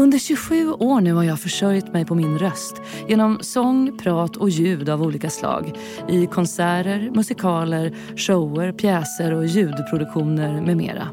[0.00, 4.50] Under 27 år nu har jag försörjt mig på min röst genom sång, prat och
[4.50, 5.78] ljud av olika slag
[6.08, 11.08] i konserter, musikaler, shower, pjäser och ljudproduktioner med mera.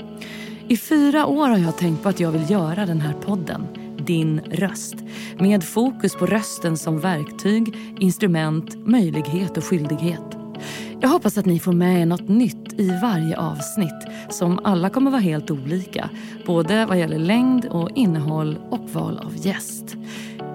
[0.68, 3.68] I fyra år har jag tänkt på att jag vill göra den här podden,
[3.98, 4.96] Din röst.
[5.40, 10.37] Med fokus på rösten som verktyg, instrument, möjlighet och skyldighet.
[11.02, 15.12] Jag hoppas att ni får med er något nytt i varje avsnitt som alla kommer
[15.12, 16.10] vara helt olika.
[16.46, 19.96] Både vad gäller längd och innehåll och val av gäst.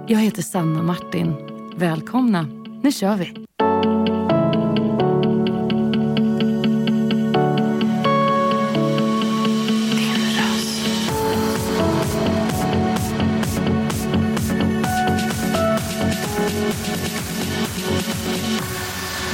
[0.06, 1.34] Jag heter Sanna Martin.
[1.76, 2.46] Välkomna,
[2.82, 3.34] nu kör vi!
[9.96, 10.78] Din röst.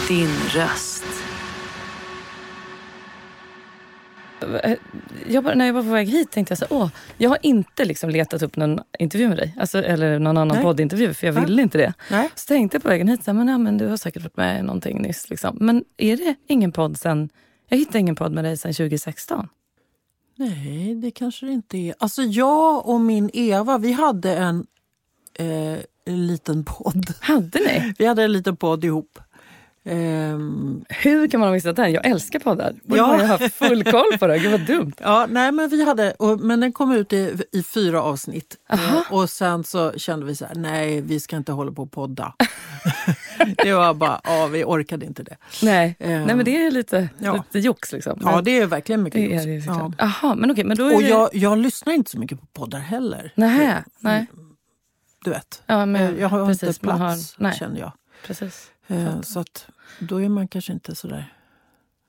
[0.09, 0.98] Din röst.
[5.29, 7.39] Jag bara, när jag var på väg hit tänkte jag så här, åh, jag har
[7.43, 9.57] inte liksom letat upp någon intervju med dig.
[9.61, 10.65] Alltså, eller någon annan Nej.
[10.65, 11.95] poddintervju, för jag ville inte det.
[12.11, 12.31] Nej.
[12.35, 14.37] Så tänkte jag på vägen hit, så här, men, ja, men du har säkert varit
[14.37, 15.31] med i någonting nyss.
[15.31, 15.57] Liksom.
[15.61, 17.29] Men är det ingen podd sen,
[17.69, 19.49] jag hittade ingen podd med dig sen 2016.
[20.37, 21.95] Nej, det kanske det inte är.
[21.99, 24.67] Alltså jag och min Eva, vi hade en,
[25.35, 27.07] eh, en liten podd.
[27.21, 27.95] Hade ni?
[27.99, 29.19] Vi hade en liten podd ihop.
[29.89, 31.93] Ehm, Hur kan man ha missat den?
[31.93, 32.75] Jag älskar poddar.
[32.85, 33.07] Borde Ja.
[33.07, 34.39] man haft full koll på det.
[34.39, 34.93] Gud vad dumt.
[35.01, 38.57] ja, nej, men vi hade, och, men den kom ut i, i fyra avsnitt.
[38.71, 38.97] Aha.
[38.97, 41.93] Eh, och sen så kände vi så här, nej vi ska inte hålla på och
[41.93, 42.35] podda.
[43.65, 45.37] det var bara, ja vi orkade inte det.
[45.63, 47.33] Nej, Eh, Nej men det är lite, ja.
[47.35, 48.19] lite jox liksom.
[48.25, 49.67] Ja det är verkligen mycket det är jox.
[49.67, 49.93] det ja.
[49.99, 50.65] Jaha, men okej.
[50.65, 51.09] Men då är Och det...
[51.09, 53.33] jag, jag lyssnar inte så mycket på poddar heller.
[53.35, 54.27] Nähä, nej.
[55.25, 55.63] Du vet.
[55.67, 57.57] Ja, men, jag har precis, inte plats har- nej.
[57.59, 57.93] känner jag.
[58.27, 58.71] Precis.
[58.87, 59.67] Eh, så att
[59.99, 61.35] då är man kanske inte sådär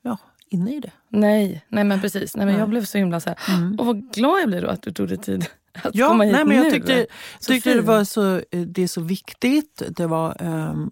[0.02, 0.17] ja,
[0.49, 0.91] inne i det.
[1.09, 2.36] Nej, nej men precis.
[2.36, 3.80] Nej, men jag blev så himla så här, Mm.
[3.80, 5.45] och vad glad jag blir då att du tog dig tid
[5.83, 6.71] att Ja, komma hit nej, men jag nu.
[6.71, 7.08] tyckte,
[7.39, 9.81] Så tyckte det var så, eh, det är så viktigt.
[9.89, 10.89] Det var ehm,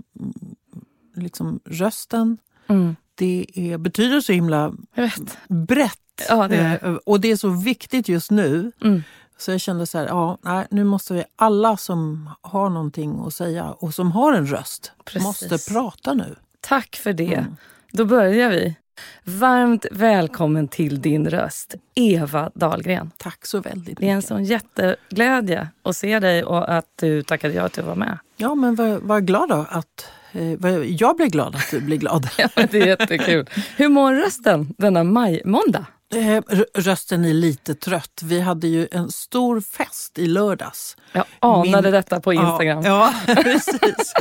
[1.16, 2.38] liksom rösten.
[2.68, 5.38] Mm, Det är, betyder så himla jag vet.
[5.48, 6.00] brett.
[6.30, 8.72] Ja, det Eh, och det är så viktigt just nu.
[8.82, 9.04] Mm.
[9.38, 13.34] Så jag kände så här, ja, nej, nu måste vi alla som har någonting att
[13.34, 15.24] säga och som har en röst Precis.
[15.24, 16.36] måste prata nu.
[16.62, 17.34] Tack för det.
[17.34, 17.56] Mm.
[17.92, 18.76] Då börjar vi.
[19.24, 23.12] Varmt välkommen till din röst, Eva Dahlgren.
[23.18, 24.28] Tack så väldigt Det är en mycket.
[24.28, 28.18] sån jätteglädje att se dig och att du tackade ja till att vara med.
[28.38, 30.52] Ja, men var, var glad då att eh,
[30.84, 32.30] jag blir glad att du blir glad.
[32.38, 33.50] Ja, det är jättekul.
[33.78, 35.86] Hur mår rösten denna majmåndag?
[36.16, 36.42] Eh,
[36.74, 38.22] Rösten är lite trött.
[38.24, 40.98] Vi hade ju en stor fest i lördags.
[41.12, 42.84] Jag anade Min- detta på Instagram.
[42.86, 44.14] Ja, ja precis.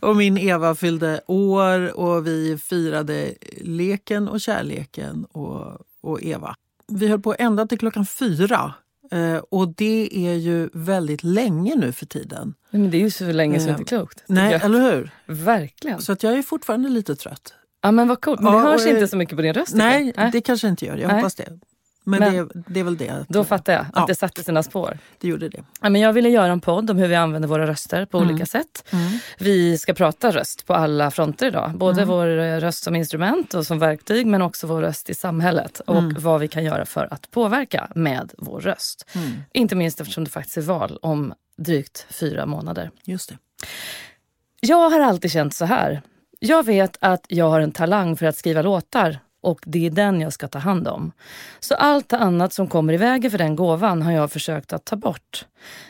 [0.00, 6.54] Och min Eva fyllde år och vi firade leken och kärleken och, och Eva.
[6.88, 8.74] Vi höll på ända till klockan fyra.
[9.12, 12.54] Eh, och det är ju väldigt länge nu för tiden.
[12.70, 14.24] Men det är ju så länge så det Eh, inte är klokt.
[14.26, 15.10] Nej, eller hur?
[15.26, 16.00] Verkligen.
[16.02, 17.54] Så att jag är fortfarande lite trött.
[17.82, 18.40] Ja, men vad coolt.
[18.40, 19.74] Men Ja, det hörs och, inte så mycket på din röst.
[19.74, 20.32] Nej, jag.
[20.32, 20.96] det kanske inte gör.
[20.96, 21.16] Jag Nej.
[21.16, 21.48] hoppas det.
[22.04, 23.24] Men, Men- det, det är väl det.
[23.28, 24.04] Då fattar jag att Ja.
[24.06, 24.98] det satte sina spår.
[25.18, 25.62] Det gjorde det.
[25.80, 28.46] Ja, men jag ville göra en podd om hur vi använder våra röster på olika
[28.46, 28.84] sätt.
[29.38, 31.72] Vi ska prata röst på alla fronter idag.
[31.78, 35.80] Både vår eh, röst som instrument och som verktyg men också vår röst i samhället.
[35.80, 39.06] Och vad vi kan göra för att påverka med vår röst.
[39.52, 42.90] Inte minst eftersom det faktiskt är val om drygt fyra månader.
[43.04, 43.38] Just det.
[44.60, 46.02] Jag har alltid känt så här.
[46.42, 50.20] Jag vet att jag har en talang för att skriva låtar och det är den
[50.20, 51.12] jag ska ta hand om.
[51.60, 54.96] Så allt annat som kommer i vägen för den gåvan har jag försökt att ta
[54.96, 55.46] bort.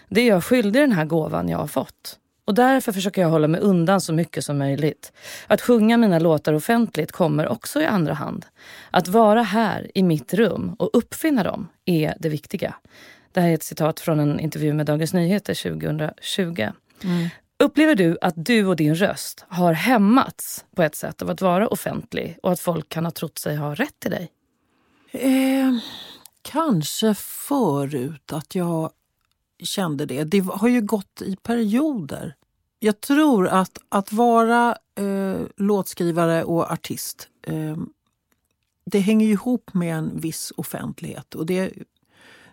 [0.09, 2.19] Det är jag skyldig den här gåvan jag har fått.
[2.45, 5.13] Och därför försöker jag hålla mig undan så mycket som möjligt.
[5.47, 8.47] Att sjunga mina låtar offentligt kommer också i andra hand.
[8.91, 12.75] Att vara här i mitt rum och uppfinna dem är det viktiga.
[13.33, 16.69] Det här är ett citat från en intervju med Dagens Nyheter 2020.
[17.63, 21.69] Upplever du att du och din röst har hämmats på ett sätt av att vara
[21.69, 24.33] offentlig och att folk kan ha trott sig ha rätt till dig?
[25.13, 25.77] Eh,
[26.43, 28.91] kanske förut att jag
[29.63, 30.25] kände det.
[30.25, 32.35] Det har ju gått i perioder.
[32.79, 37.77] Jag tror att att vara eh, låtskrivare och artist eh,
[38.85, 41.35] det hänger ihop med en viss offentlighet.
[41.35, 41.73] Och det,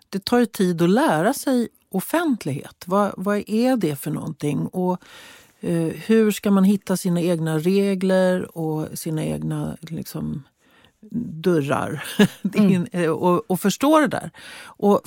[0.10, 2.84] det tar ju tid att lära sig offentlighet.
[2.86, 4.68] Vad, vad är det för någonting?
[4.68, 5.02] Och
[5.60, 10.44] eh, hur ska man hitta sina egna regler och sina egna liksom,
[11.42, 12.04] dörrar
[12.56, 14.32] in, eh, och, och förstå det där.
[14.64, 15.02] Och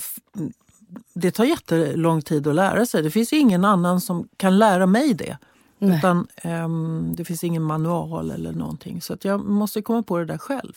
[1.13, 3.03] det tar jättelång tid att lära sig.
[3.03, 5.37] Det finns ingen annan som kan lära mig det.
[5.79, 5.97] Nej.
[5.97, 9.01] Utan ehm, Det finns ingen manual eller någonting.
[9.01, 10.73] Så jag måste komma på det där själv.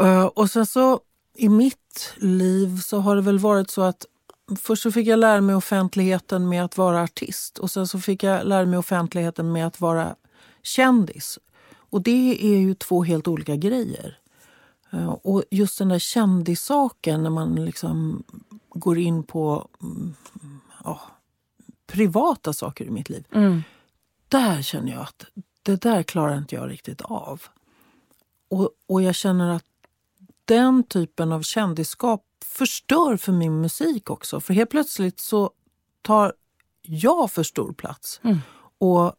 [0.00, 1.00] Eh, och sen så
[1.36, 4.06] i mitt liv så har det väl varit så att
[4.56, 8.22] först så fick jag lära mig offentligheten med att vara artist och sen så fick
[8.22, 10.16] jag lära mig offentligheten med att vara
[10.62, 11.38] kändis.
[11.72, 14.18] Och det är ju två helt olika grejer.
[14.90, 18.22] Eh, och just den där kändissaken när man liksom
[18.68, 20.14] går in på mm,
[20.84, 21.00] ja,
[21.86, 23.24] privata saker i mitt liv.
[23.32, 23.62] Mm.
[24.28, 25.24] Där känner jag att
[25.62, 27.42] det där klarar inte jag riktigt av.
[28.48, 29.64] Och, och jag känner att
[30.44, 34.40] den typen av kändisskap förstör för min musik också.
[34.40, 35.50] För helt plötsligt så
[36.02, 36.32] tar
[36.82, 38.20] jag för stor plats.
[38.24, 38.38] Mm.
[38.78, 39.12] Och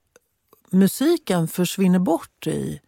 [0.70, 2.82] musiken försvinner bort i...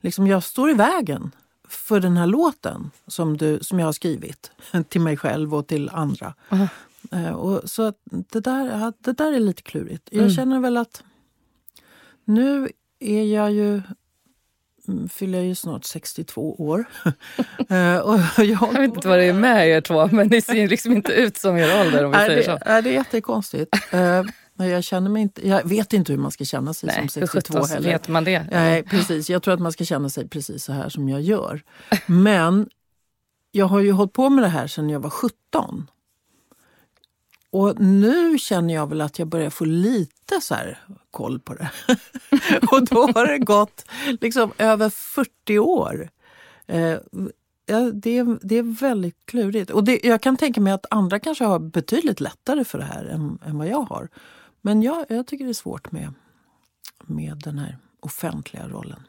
[0.00, 1.30] Liksom jag står i vägen
[1.68, 4.50] för den här låten som, du, som jag har skrivit
[4.88, 6.34] till mig själv och till andra.
[6.50, 6.68] Aha.
[7.12, 10.08] Eh, och så det, där, det där är lite klurigt.
[10.10, 10.34] Jag Mm.
[10.34, 11.02] känner väl att
[12.24, 12.68] nu
[12.98, 13.82] är jag ju
[15.08, 16.84] fyller jag ju snart 62 år.
[17.70, 20.92] Eh, jag, Jag vet inte vad det är med er två, men ni ser liksom
[20.92, 22.58] inte ut som er ålder om vi säger det, så.
[22.66, 23.74] nej, det är jättekonstigt.
[23.92, 24.22] Eh,
[24.66, 27.26] jag, känner mig inte, jag vet inte hur man ska känna sig Nej, som hur
[27.26, 27.92] 62 sjutton heller.
[27.92, 28.46] vet man det?
[28.50, 29.30] Nej, precis.
[29.30, 31.62] Jag tror att man ska känna sig precis så här som jag gör.
[32.06, 32.68] Men
[33.50, 35.86] jag har ju hållit på med det här sedan jag var 17.
[37.50, 40.78] Och nu känner jag väl att jag börjar få lite så här
[41.10, 41.70] koll på det.
[42.70, 43.84] och då har det gått
[44.20, 46.10] liksom över 40 år.
[46.66, 46.96] Eh,
[47.66, 49.70] ja, det, är, det är väldigt klurigt.
[49.70, 53.04] Och det, jag kan tänka mig att andra kanske har betydligt lättare för det här
[53.04, 54.08] än, än vad jag har.
[54.60, 56.14] Men jag, jag tycker det är svårt med,
[57.04, 59.02] med den här offentliga rollen.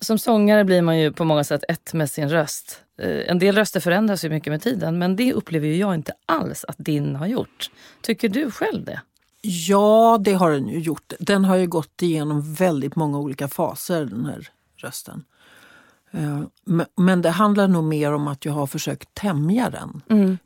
[0.00, 2.82] Som sångare blir man ju på många sätt ett med sin röst.
[2.98, 6.64] Eh, En del röster förändras ju mycket med tiden, men det upplever jag inte alls
[6.68, 7.70] att din har gjort.
[8.02, 9.00] Tycker du själv det?
[9.42, 11.12] Ja, det har den ju gjort.
[11.20, 15.24] Den har ju gått igenom väldigt många olika faser, den här rösten.
[16.10, 16.42] Eh,
[16.94, 20.02] men- det handlar nog mer om att jag har försökt tämja den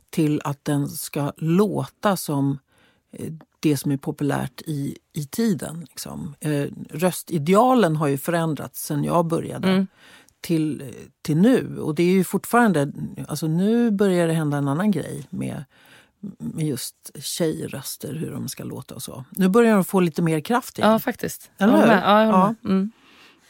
[0.09, 2.59] till att den ska låta som
[3.11, 5.85] eh, det som är populärt i, i tiden.
[5.89, 6.35] Liksom.
[6.39, 9.85] Eh, Röstidealen har ju förändrats sen jag började
[10.41, 11.77] till, till nu.
[11.79, 12.91] Och det är ju fortfarande,
[13.27, 15.63] alltså nu börjar det hända en annan grej med,
[16.37, 19.25] med just tjejröster, hur de ska låta och så.
[19.29, 20.91] Nu börjar de få lite mer kraft igen.
[20.91, 21.51] Ja, faktiskt.
[21.57, 21.87] Eller hur?
[21.87, 22.55] Ja, jag Ja.
[22.65, 22.91] Mm.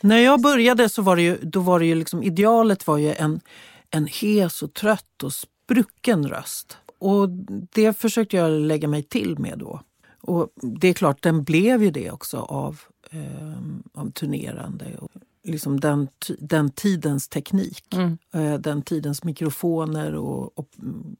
[0.01, 3.13] När jag började så var det ju, då var det ju liksom, idealet var ju
[3.13, 3.41] en,
[3.89, 6.77] en hes och trött och sprucken röst.
[6.99, 7.29] Och
[7.73, 9.81] det försökte jag lägga mig till med då.
[10.21, 13.57] Och det är klart, den blev ju det också av, eh,
[13.93, 14.97] av turnerande.
[14.99, 15.11] Och
[15.43, 16.07] liksom den,
[16.39, 17.93] den tidens teknik.
[17.93, 18.17] Mm.
[18.31, 21.15] Eh, den tidens mikrofoner och, och, mm,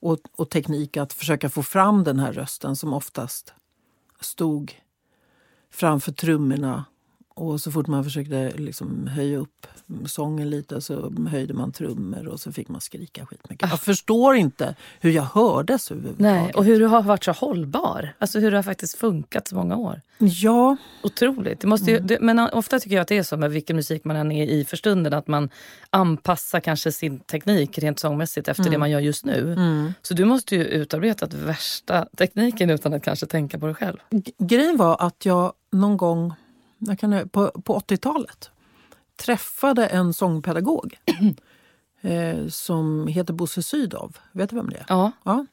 [0.00, 3.54] och, och teknik att försöka få fram den här rösten som oftast
[4.20, 4.72] stod
[5.70, 6.84] framför trummorna.
[7.34, 9.66] Och så fort man försökte liksom höja upp
[10.06, 13.70] sången lite så höjde man trummor och så fick man skrika skitmycket.
[13.70, 16.42] Jag förstår inte hur jag hördes överhuvudtaget.
[16.44, 18.14] Nej, och hur du har varit så hållbar.
[18.18, 20.00] Alltså hur det har faktiskt funkat så många år.
[20.18, 21.60] Ja, Otroligt.
[21.60, 24.04] Det måste ju, det, men ofta tycker jag att det är så med vilken musik
[24.04, 25.12] man än är i för stunden.
[25.14, 25.50] Att man
[25.90, 29.56] anpassar kanske sin teknik rent sångmässigt efter det man gör just nu.
[30.02, 33.96] Så du måste ju utarbetat värsta tekniken utan att kanske tänka på det själv.
[34.10, 36.32] G- grejen var att jag någon gång
[36.86, 38.50] jag kan, på, på 80-talet
[39.16, 40.98] träffade en sångpedagog
[42.00, 44.16] eh, som heter Bosse Sydow.
[44.32, 44.84] Vet du vem det är?
[44.88, 45.12] Ja.
[45.24, 45.46] Ja.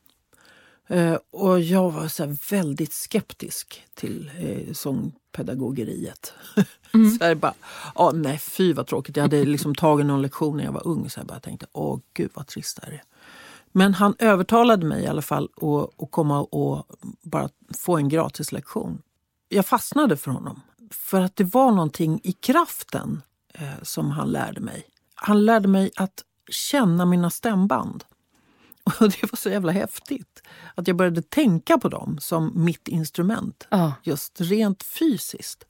[0.87, 6.33] Eh, och jag var så väldigt skeptisk till eh, sångpedagogeriet.
[7.19, 7.53] så jag bara,
[7.93, 9.15] ah, nej fy vad tråkigt.
[9.15, 11.99] Jag hade liksom tagit någon lektion när jag var ung så jag bara tänkte, åh
[12.13, 13.03] gud vad trist det här är.
[13.71, 16.85] Men han övertalade mig i alla fall att, att komma och
[17.21, 19.01] bara få en gratis lektion.
[19.49, 20.61] Jag fastnade för honom.
[20.91, 23.21] För att det var någonting i kraften
[23.53, 24.83] eh, som han lärde mig.
[25.15, 28.03] Han lärde mig att känna mina stämband.
[28.83, 30.43] Och det var så jävla häftigt.
[30.75, 33.67] Att jag började tänka på dem som mitt instrument.
[33.69, 33.93] Ja.
[34.03, 35.65] Just rent fysiskt.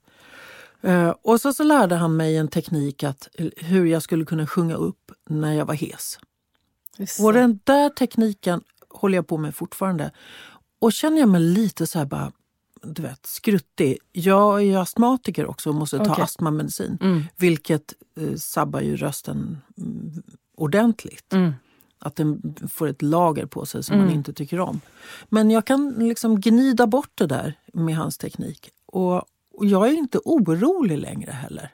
[0.80, 4.74] Eh, och så, så lärde han mig en teknik att hur jag skulle kunna sjunga
[4.74, 6.18] upp när jag var hes.
[6.96, 10.10] Just Och den där tekniken håller jag på med fortfarande.
[10.78, 12.32] Och känner jag mig lite så här bara,
[12.82, 13.98] du vet, skruttig.
[14.12, 16.24] Jag är astmatiker också och måste ta Okej.
[16.24, 16.98] astmamedicin.
[17.00, 17.22] Mm.
[17.36, 20.22] Vilket eh, sabbar ju rösten mm,
[20.56, 21.32] ordentligt.
[21.32, 21.52] Mm.
[21.98, 24.80] Att den får ett lager på sig som man inte tycker om.
[25.28, 28.70] Men jag kan liksom gnida bort det där med hans teknik.
[28.86, 29.16] Och,
[29.54, 31.72] och jag är inte orolig längre heller.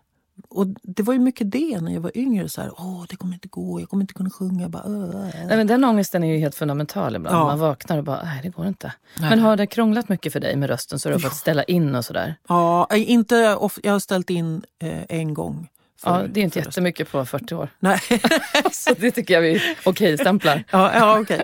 [0.57, 2.49] Och det var ju mycket det när jag var yngre.
[2.49, 4.63] Så här, Åh, det kommer inte gå, jag kommer inte kunna sjunga.
[4.63, 7.37] Jag Bara, "Åh, äh." Nej, men den ångesten är ju helt fundamental ibland.
[7.37, 7.45] Ja.
[7.45, 8.93] Man vaknar och bara, nej det går inte.
[9.21, 11.95] Men har det krånglat mycket för dig med rösten så du har fått ställa in
[11.95, 12.35] och sådär?
[12.49, 13.35] Ja, inte,
[13.83, 15.69] jag har ställt in eh, en gång
[16.01, 17.69] För, ja, det är inte jättemycket på 40 år.
[17.79, 18.01] Nej.
[18.73, 20.65] så det tycker jag vi okej-stämplar.
[20.71, 21.41] Ja, ja, okay.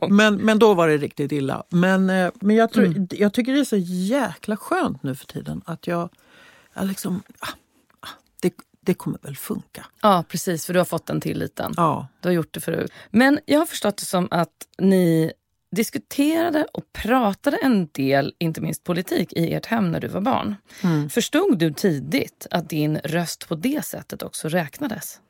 [0.08, 1.62] men, men då var det riktigt illa.
[1.68, 3.08] Men, eh, men jag, tror, mm.
[3.10, 6.08] jag tycker det är så jäkla skönt nu för tiden att jag,
[6.74, 7.22] jag liksom...
[8.42, 9.86] Det, det kommer väl funka.
[10.02, 10.66] Ja, precis.
[10.66, 11.72] För du har fått den tilliten.
[11.76, 12.08] Ja.
[12.20, 12.92] Du har gjort det förut.
[13.10, 15.32] Men jag har förstått det som att ni
[15.76, 20.54] diskuterade och pratade en del, inte minst politik, i ert hem när du var barn.
[20.82, 21.10] Mm.
[21.10, 25.20] Förstod du tidigt att din röst på det sättet också räknades?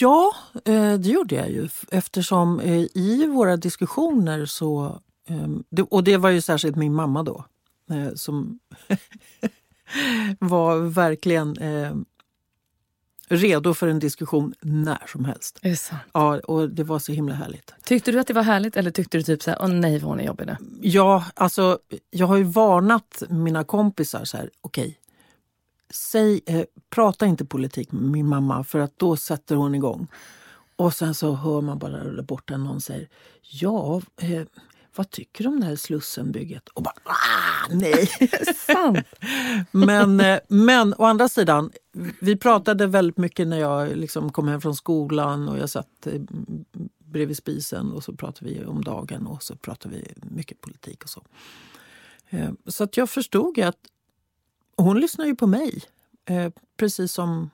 [0.00, 0.32] Ja,
[0.64, 5.00] eh, det gjorde jag ju eftersom eh, i våra diskussioner så...
[5.28, 7.44] Ehm, och det var ju särskilt min mamma då
[7.90, 8.58] eh, som
[10.38, 11.56] var verkligen
[13.28, 15.60] redo för en diskussion när som helst.
[16.12, 17.74] Ja, och det var så himla härligt.
[17.84, 20.10] Tyckte du att det var härligt eller tyckte du typ så här, åh nej vad
[20.10, 20.56] hon är jobbig nu?
[20.80, 21.78] Ja, alltså
[22.10, 24.98] jag har ju varnat mina kompisar så här, okej,
[26.12, 30.08] okay, eh, prata inte politik med min mamma för att då sätter hon igång.
[30.76, 33.08] Och sen så hör man bara borta någon säger,
[33.42, 34.42] ja, eh,
[34.96, 36.68] vad tycker du om det här Slussenbygget?
[36.68, 38.06] Och bara, ah, nej!
[38.66, 38.98] Sant.
[39.70, 41.70] men, eh, men å andra sidan,
[42.20, 46.20] vi pratade väldigt mycket när jag liksom kom hem från skolan och jag satt eh,
[46.98, 51.10] bredvid spisen och så pratade vi om dagen och så pratade vi mycket politik och
[51.10, 51.22] så.
[52.28, 53.78] Eh, så att jag förstod att
[54.76, 55.82] hon lyssnar ju på mig.
[56.76, 57.50] Precis som,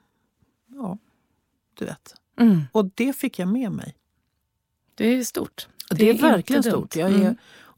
[0.67, 0.99] ja,
[1.79, 2.15] du vet.
[2.41, 2.63] Mm.
[2.73, 3.97] Och det fick jag med mig.
[4.95, 5.69] Det är stort.
[5.91, 6.97] Det, det är, verkligen stort.
[6.97, 7.37] Jag är mm.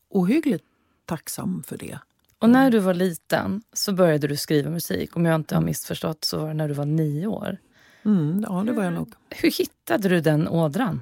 [0.09, 0.65] ohyggligt
[1.05, 1.99] tacksam för det.
[2.39, 5.17] Och när du var liten så började du skriva musik.
[5.17, 7.59] Om jag inte har missförstått så var det när du var nio år.
[8.05, 9.13] Mm, ja, det var jag nog.
[9.31, 11.01] Hur hittade du den ådran?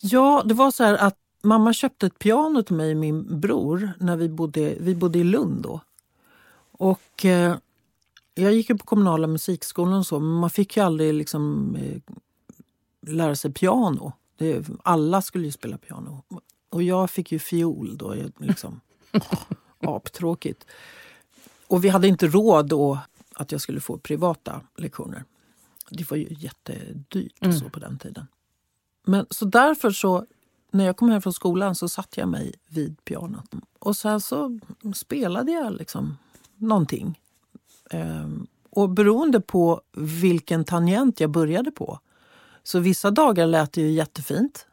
[0.00, 3.92] Ja, det var så här att mamma köpte ett piano till mig och min bror
[3.98, 5.80] när vi bodde, vi bodde i Lund då.
[6.72, 7.56] Och eh,
[8.34, 12.14] jag gick ju på kommunala musikskolan och så, men man fick ju aldrig liksom eh,
[13.12, 14.12] lära sig piano.
[14.40, 16.22] Det, alla skulle ju spela piano.
[16.70, 18.14] Och jag fick ju fiol då.
[18.38, 18.80] Liksom,
[19.80, 20.66] aptråkigt.
[21.66, 22.98] Och vi hade inte råd då
[23.34, 25.24] att jag skulle få privata lektioner.
[25.90, 27.58] Det var ju jättedyrt mm.
[27.58, 28.26] så på den tiden.
[29.06, 30.26] Men så därför så,
[30.70, 33.54] när jag kom hem från skolan så satte jag mig vid pianot.
[33.78, 34.58] Och sen så
[34.94, 36.18] spelade jag liksom
[36.56, 37.20] någonting.
[37.90, 42.00] Ehm, och beroende på vilken tangent jag började på
[42.62, 44.66] så vissa dagar lät det ju jättefint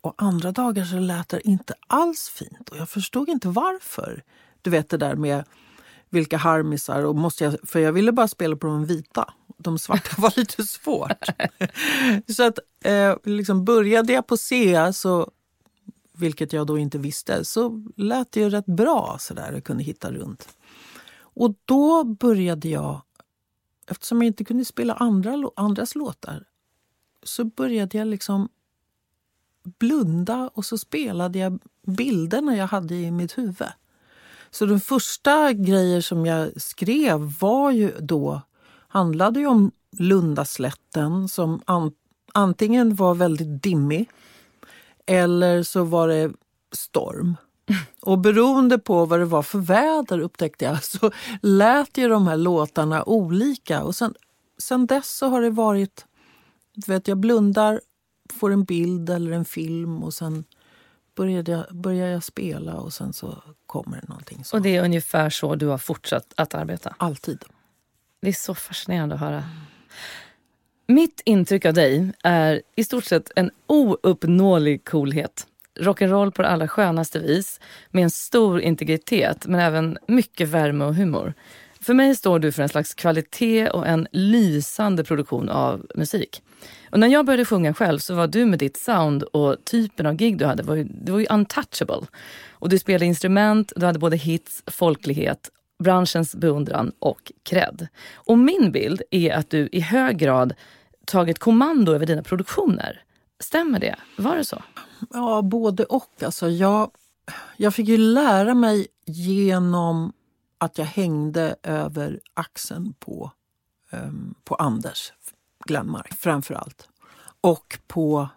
[0.00, 2.68] och andra dagar så lät det inte alls fint.
[2.68, 4.24] Och jag förstod inte varför.
[4.62, 5.44] Du vet det där med
[6.10, 7.04] vilka harmisar.
[7.04, 9.34] Och måste jag, för jag ville bara spela på de vita.
[9.58, 11.24] De svarta var lite svårt.
[12.36, 15.30] så att eh, liksom började jag på C, så,
[16.12, 19.82] vilket jag då inte visste, så lät det ju rätt bra så där och kunde
[19.82, 20.48] hitta runt.
[21.16, 23.00] Och då började jag,
[23.86, 26.44] eftersom jag inte kunde spela andra, andras låtar,
[27.22, 28.48] så började jag liksom
[29.62, 33.68] blunda och så spelade jag bilderna jag hade i mitt huvud.
[34.50, 38.42] Så de första grejer som jag skrev var ju då,
[38.88, 41.92] handlade ju om Lundaslätten som an,
[42.32, 44.10] antingen var väldigt dimmig
[45.06, 46.32] eller så var det
[46.72, 47.36] storm.
[48.00, 51.10] Och beroende på vad det var för väder upptäckte jag så
[51.42, 53.82] lät ju de här låtarna olika.
[53.82, 54.14] Och sen,
[54.58, 56.06] sen dess så har det varit
[56.88, 57.80] vet, jag blundar,
[58.32, 60.44] får en bild eller en film och sen
[61.16, 64.44] börjar jag, börjar jag spela och sen så kommer det någonting.
[64.44, 64.56] Så.
[64.56, 66.94] Och det är ungefär så du har fortsatt att arbeta?
[66.98, 67.44] Alltid.
[68.22, 69.44] Det är så fascinerande att höra.
[70.86, 75.46] Mitt intryck av dig är i stort sett en ouppnåelig coolhet.
[75.80, 77.60] Rock'n'roll på det allra skönaste vis
[77.90, 81.34] med en stor integritet men även mycket värme och humor.
[81.82, 86.42] För mig står du för en slags kvalitet och en lysande produktion av musik.
[86.90, 90.14] Och när jag började sjunga själv så var du med ditt sound och typen av
[90.14, 92.06] gig du hade var ju, det var ju untouchable.
[92.50, 95.50] Och du spelade instrument, du hade både hits, folklighet,
[95.82, 97.88] branschens beundran och cred.
[98.14, 100.54] Och min bild är att du i hög grad
[101.06, 103.02] tagit kommando över dina produktioner.
[103.40, 103.96] Stämmer det?
[104.16, 104.62] Var det så?
[105.10, 106.22] Ja, både och.
[106.22, 106.90] Alltså, jag,
[107.56, 110.12] jag fick ju lära mig genom
[110.60, 113.32] att jag hängde över axeln på,
[113.90, 115.12] um, på Anders
[115.64, 116.88] Glenmark framför allt.
[117.40, 118.28] Och på,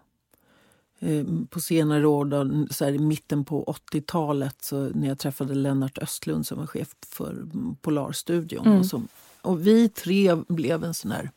[1.00, 5.54] um, på senare år, då, så här, i mitten på 80-talet så när jag träffade
[5.54, 7.46] Lennart Östlund som var chef för
[7.80, 8.66] Polarstudion.
[8.66, 8.78] Mm.
[8.78, 9.08] Och, som,
[9.42, 11.30] och vi tre blev en sån här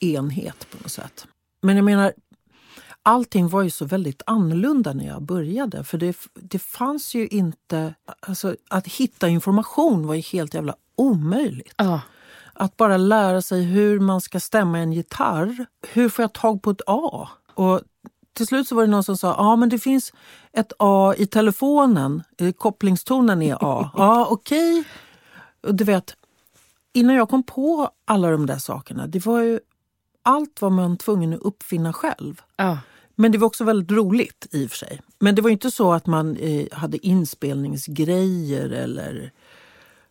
[0.00, 1.26] enhet på något sätt.
[1.60, 2.12] Men jag menar,
[3.08, 5.84] allting var ju så väldigt annorlunda när jag började.
[5.84, 7.94] För det, det fanns ju inte...
[8.20, 11.74] Alltså, att hitta information var ju helt jävla omöjligt.
[11.76, 12.00] Ja.
[12.52, 15.66] Att bara lära sig hur man ska stämma en gitarr.
[15.88, 17.28] Hur får jag tag på ett A?
[17.54, 17.80] Och
[18.32, 20.12] till slut så var det någon som sa ja men det finns
[20.52, 22.22] ett A i telefonen.
[22.58, 23.90] Kopplingstonen är A.
[23.96, 24.80] Ja, okej.
[24.80, 25.72] Okay.
[25.72, 26.16] Du vet,
[26.92, 29.60] innan jag kom på alla de där sakerna, det var ju
[30.22, 32.42] allt var man tvungen att uppfinna själv.
[32.56, 32.78] Ja.
[33.20, 35.00] Men det var också väldigt roligt i och för sig.
[35.18, 39.32] Men det var inte så att man eh, hade inspelningsgrejer eller...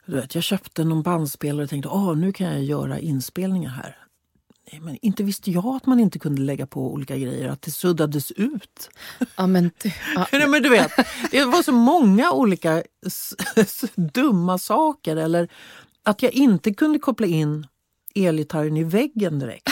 [0.05, 3.97] Du vet, jag köpte någon bandspelare och tänkte att nu kan jag göra inspelningar här.
[4.71, 7.71] Nej, men inte visste jag att man inte kunde lägga på olika grejer, att det
[7.71, 8.89] suddades ut.
[9.35, 10.27] Ja, men, du, ja.
[10.31, 10.91] Nej, men du vet,
[11.31, 12.83] det var så många olika
[13.95, 15.15] dumma saker.
[15.15, 15.49] Eller
[16.03, 17.67] att jag inte kunde koppla in
[18.15, 19.69] elgitarren i väggen direkt.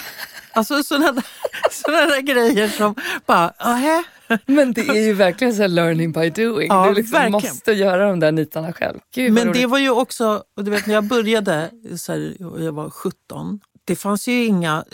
[0.55, 1.25] Alltså sådana där,
[1.71, 2.95] såna där grejer som
[3.25, 4.03] bara, ahä.
[4.45, 6.67] Men det är ju verkligen så learning by doing.
[6.67, 8.99] Ja, du liksom måste göra de där nitarna själv.
[9.13, 12.71] Gud, Men det var ju också, och du vet när jag började, så här, jag
[12.71, 14.85] var 17, det fanns ju inga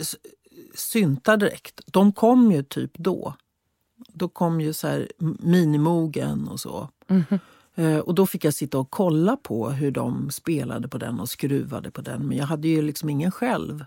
[0.74, 1.80] syntar direkt.
[1.86, 3.34] De kom ju typ då.
[4.12, 6.88] Då kom ju så här minimogen och så.
[7.08, 7.38] Mm -hmm.
[8.00, 11.90] Och då fick jag sitta och kolla på hur de spelade på den och skruvade
[11.90, 12.28] på den.
[12.28, 13.84] Men jag hade ju liksom ingen själv.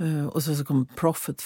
[0.00, 1.42] Eh, och sen så kom Profit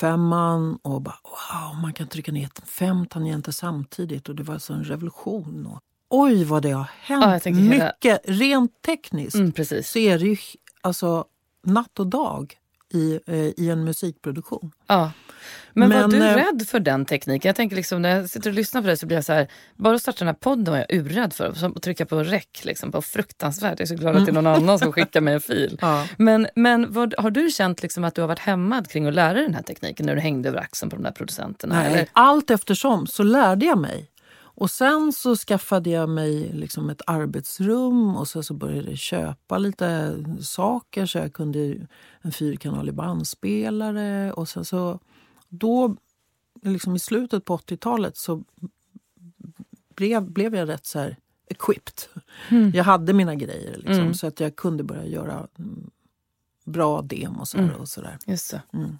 [0.00, 4.72] femman och bara wow, man kan trycka ner fem tangenter samtidigt och det var så
[4.72, 5.66] en revolution.
[5.66, 7.46] Och, oj vad det har hänt!
[7.46, 8.20] Ja, Mycket!
[8.24, 10.36] Rent tekniskt mm, så är det ju
[10.80, 11.24] alltså
[11.62, 12.58] natt och dag
[12.94, 14.72] i, eh, i en musikproduktion.
[14.86, 15.12] Ja.
[15.72, 17.48] Men, Men var du äh, rädd för den tekniken?
[17.48, 19.48] Jag tänker liksom, när jag sitter och lyssnar på det så blir jag så här,
[19.76, 21.52] bara att starta den här podden var jag urrädd för.
[21.52, 23.78] Som att trycka på rec, liksom, på fruktansvärt.
[23.78, 25.78] Jag är så glad att det är någon annan som skickar mig en fil.
[25.88, 26.06] Ja.
[26.16, 29.32] Men, men vad, har du känt liksom att du har varit hämmad kring att lära
[29.32, 31.74] dig den här tekniken när du hängde över axeln på de där producenterna?
[31.74, 32.08] Nej, eller?
[32.12, 34.08] allt eftersom så lärde jag mig.
[34.58, 39.58] Och sen så skaffade jag mig liksom ett arbetsrum och så, så började jag köpa
[39.58, 41.86] lite saker så jag kunde
[42.20, 44.98] en fyrkanalig bandspelare och sen så
[45.48, 45.96] då,
[46.62, 48.44] liksom i slutet på 80-talet så
[49.94, 52.22] blev, blev jag rätt så här equipped.
[52.48, 52.70] Mm.
[52.74, 54.14] Jag hade mina grejer liksom, mm.
[54.14, 55.90] så att jag kunde börja göra mm,
[56.64, 57.70] bra demos mm.
[57.70, 58.18] och sådär.
[58.26, 58.60] Just så.
[58.72, 58.98] Mm.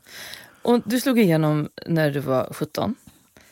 [0.62, 2.94] Och du slog igenom när du var 17?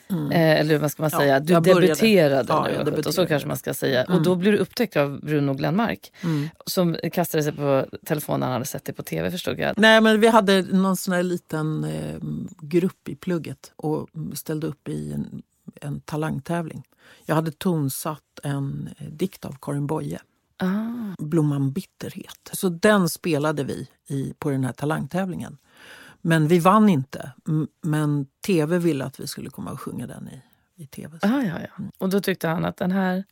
[0.09, 0.33] Mm.
[0.33, 1.41] Eh, eller vad ska man säga?
[1.41, 4.05] du debuterade ja, när du var 17, så kanske man ska säga.
[4.05, 4.19] Mm.
[4.19, 6.49] Och då blev du upptäckt av Bruno Glenmark mm.
[6.67, 9.79] som kastade sig på telefonen han hade sett dig på tv förstod jag.
[9.79, 12.17] Nej men vi hade någon sån här liten eh,
[12.61, 15.43] grupp i plugget och ställde upp i en,
[15.81, 16.83] en talangtävling.
[17.25, 20.19] Jag hade tonsatt en eh, dikt av Karin Boye.
[20.59, 21.15] Ah.
[21.19, 22.51] Blomman bitterhet.
[22.53, 25.59] Så den spelade vi i, på den här talangtävlingen.
[26.27, 27.33] Men vi vann inte.
[27.83, 30.43] Men tv ville att vi skulle komma och sjunga den i,
[30.83, 31.19] i tv.
[31.23, 31.85] Ah, ja, ja.
[31.99, 33.25] Och då tyckte han att den här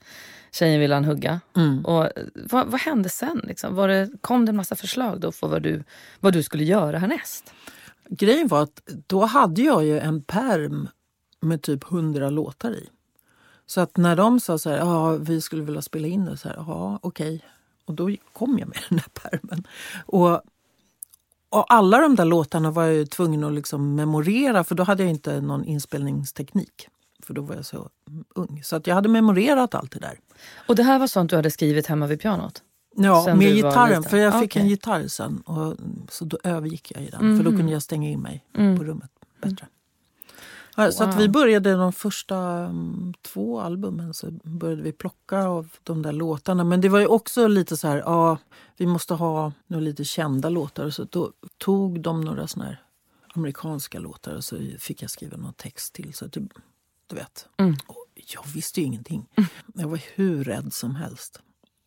[0.52, 1.40] tjejen vill han hugga.
[1.57, 1.85] Mm.
[1.85, 3.40] Och vad, vad, hände sen?
[3.44, 3.74] Liksom?
[3.74, 5.85] Var det, kom det en massa förslag då för vad du,
[6.20, 7.52] vad du skulle göra härnäst?
[8.09, 10.88] Grejen var att då hade jag ju en perm
[11.40, 12.88] med typ hundra låtar i.
[13.66, 16.48] Så att när de sa så här, ja vi skulle vilja spela in det, så
[16.48, 17.37] här, ja okej.
[17.37, 17.48] Okay.
[17.85, 19.66] Och då kom jag med den här permen.
[20.07, 20.42] Och
[21.55, 25.11] och alla de där låtarna var jag tvungen att liksom memorera för då hade jag
[25.11, 26.88] inte någon inspelningsteknik.
[27.23, 27.88] För då var jag så
[28.35, 28.62] ung.
[28.64, 30.19] Så att jag hade memorerat allt det där.
[30.69, 32.62] Och det här var sånt du hade skrivit hemma vid pianot?
[32.97, 34.03] Ja, med gitarren.
[34.03, 34.62] För jag fick okay.
[34.62, 35.40] en gitarr sen.
[35.40, 35.77] Och,
[36.11, 37.21] så då övergick jag i den.
[37.21, 37.37] Mm.
[37.37, 37.59] För då mhm.
[37.59, 38.79] kunde jag stänga in mig mm.
[38.79, 39.11] på rummet
[39.43, 39.67] bättre.
[40.77, 40.91] Wow.
[40.91, 46.03] Så att vi började de första um, två albumen så började vi plocka av de
[46.03, 46.65] där låtarna.
[46.65, 48.39] Men det var ju också lite så här, ja,
[48.77, 50.91] vi måste ha några lite kända låtar.
[50.91, 52.83] Så då tog de några såna här
[53.35, 56.15] amerikanska låtar och så fick jag skriva någon text till.
[56.15, 56.49] Så du,
[57.07, 57.77] du vet, mm.
[58.15, 59.27] jag visste ju ingenting.
[59.37, 59.49] Mm.
[59.75, 61.41] Jag var hur rädd som helst.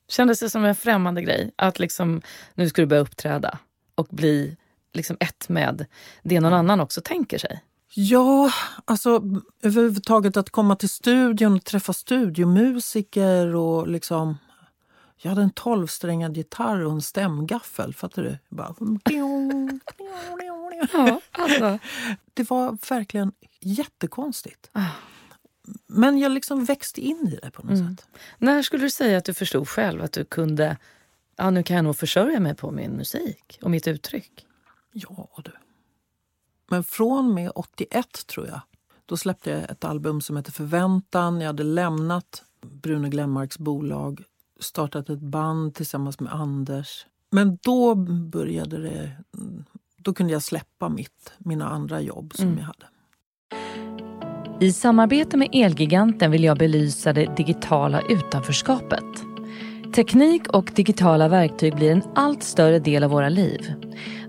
[0.07, 2.21] Kändes det som en främmande grej att liksom,
[2.53, 3.59] nu ska du börja uppträda
[3.95, 4.57] och bli
[4.93, 5.85] liksom ett med
[6.23, 7.63] det någon annan också tänker sig?
[7.99, 8.51] Ja,
[8.85, 9.23] alltså
[9.61, 14.37] överhuvudtaget att komma till studion och träffa studiomusiker och liksom...
[15.17, 18.37] Jag hade en tolvsträngad gitarr och en stämgaffel, fattar du?
[18.49, 18.75] Bara,
[20.93, 21.79] ja, alltså.
[22.33, 23.31] Det var verkligen
[23.61, 24.69] jättekonstigt.
[24.71, 24.85] Ah.
[25.87, 27.95] Men jag liksom växte in i det på något mm.
[27.95, 28.07] sätt.
[28.37, 30.77] När skulle du säga att du förstod själv att du kunde,
[31.35, 34.45] ja nu kan jag nog försörja mig på min musik och mitt uttryck?
[34.91, 35.51] Ja du.
[36.69, 38.61] Men från med 81 tror jag,
[39.05, 41.41] då släppte jag ett album som heter Förväntan.
[41.41, 44.23] Jag hade lämnat Bruno Glenmarks bolag,
[44.59, 47.05] startat ett band tillsammans med Anders.
[47.31, 47.95] Men då
[48.31, 49.11] började det...
[49.97, 52.57] Då kunde jag släppa mitt, mina andra jobb som mm.
[52.57, 52.85] jag hade.
[54.59, 59.26] I samarbete med Elgiganten vill jag belysa det digitala utanförskapet.
[59.95, 63.73] Teknik och digitala verktyg blir en allt större del av våra liv.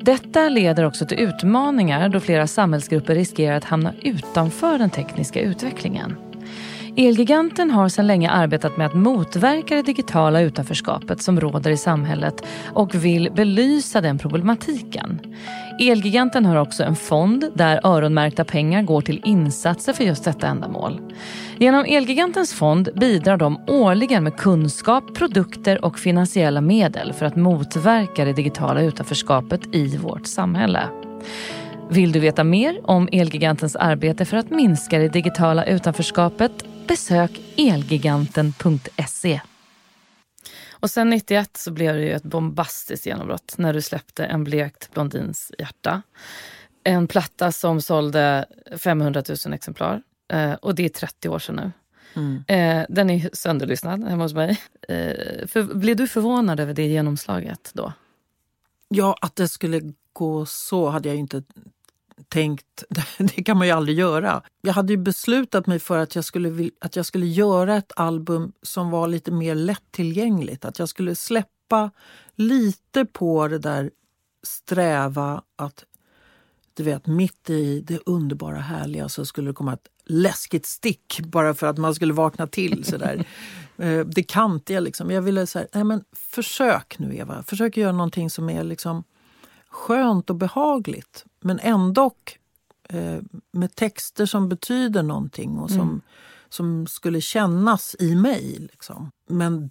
[0.01, 6.28] Detta leder också till utmaningar då flera samhällsgrupper riskerar att hamna utanför den tekniska utvecklingen.
[7.01, 12.43] Elgiganten har sedan länge arbetat med att motverka det digitala utanförskapet som råder i samhället
[12.75, 15.21] och vill belysa den problematiken.
[15.81, 21.01] Elgiganten har också en fond där öronmärkta pengar går till insatser för just detta ändamål.
[21.59, 28.25] Genom Elgigantens fond bidrar de årligen med kunskap, produkter och finansiella medel för att motverka
[28.25, 30.83] det digitala utanförskapet i vårt samhälle.
[31.91, 36.65] Vill du veta mer om Elgigantens arbete för att minska det digitala utanförskapet?
[36.89, 39.41] Besök elgiganten.se.
[40.71, 44.93] Och sen 91 så blev det ju ett bombastiskt genombrott när du släppte En blekt
[44.93, 46.03] blondins hjärta.
[46.85, 48.47] En platta som sålde
[48.79, 50.03] 500 000 exemplar.
[50.33, 51.73] Eh, och det är 30 år sedan nu.
[52.15, 52.45] Mm.
[52.47, 54.61] Eh, den är sönderlyssnad hemma hos mig.
[54.89, 57.93] Eh, för, blev du förvånad över det genomslaget då?
[58.89, 61.43] Ja, att det skulle gå så hade jag inte
[62.29, 62.85] tänkt.
[63.19, 64.43] Det kan man ju aldrig göra.
[64.61, 68.53] Jag hade ju beslutat mig för att jag skulle, att jag skulle göra ett album
[68.63, 70.65] som var lite mer lättillgängligt.
[70.65, 71.91] Att jag skulle släppa
[72.35, 73.91] lite på det där
[74.43, 75.85] sträva att
[76.75, 81.55] du vet, mitt i det underbara härliga så skulle det komma ett läskigt stick bara
[81.55, 82.85] för att man skulle vakna till.
[82.85, 83.27] sådär.
[83.81, 85.11] Eh, det kantiga liksom.
[85.11, 87.43] Jag ville säga, nej men försök nu Eva.
[87.43, 89.05] Försök göra någonting som är liksom
[89.71, 91.25] skönt och behagligt.
[91.41, 92.13] Men ändå
[92.89, 93.19] eh,
[93.53, 96.01] med texter som betyder någonting och som, mm.
[96.49, 98.57] som skulle kännas i mig.
[98.59, 99.11] Liksom.
[99.27, 99.71] Men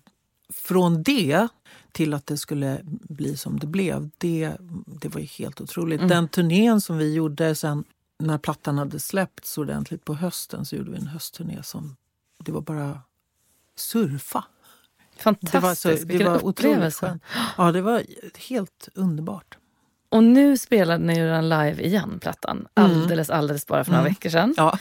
[0.53, 1.47] från det
[1.91, 5.99] till att det skulle bli som det blev, det, det var ju helt otroligt.
[5.99, 6.09] Mm.
[6.09, 7.83] Den turnén som vi gjorde sen
[8.19, 11.95] när plattan hade släppts ordentligt på hösten så gjorde vi en höstturné som...
[12.39, 13.01] Det var bara
[13.75, 14.43] surfa.
[15.17, 17.19] Fantastiskt, det var, så, det var upplevelse.
[17.57, 18.03] Ja, det var
[18.49, 19.57] helt underbart.
[20.17, 22.67] Och nu spelade ni ju den live igen, plattan.
[22.75, 22.91] Mm.
[22.91, 24.13] Alldeles, alldeles bara för några mm.
[24.13, 24.53] veckor sedan.
[24.57, 24.77] Ja.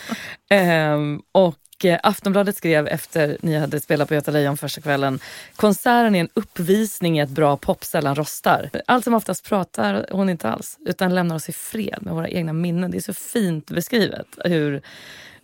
[0.50, 5.18] Ehm, och eh, Aftonbladet skrev efter ni hade spelat på Göta Lejon första kvällen.
[5.56, 8.70] Konserten är en uppvisning i att bra pop sällan rostar.
[8.86, 12.52] Allt som oftast pratar hon inte alls, utan lämnar oss i fred med våra egna
[12.52, 12.90] minnen.
[12.90, 14.82] Det är så fint beskrivet hur,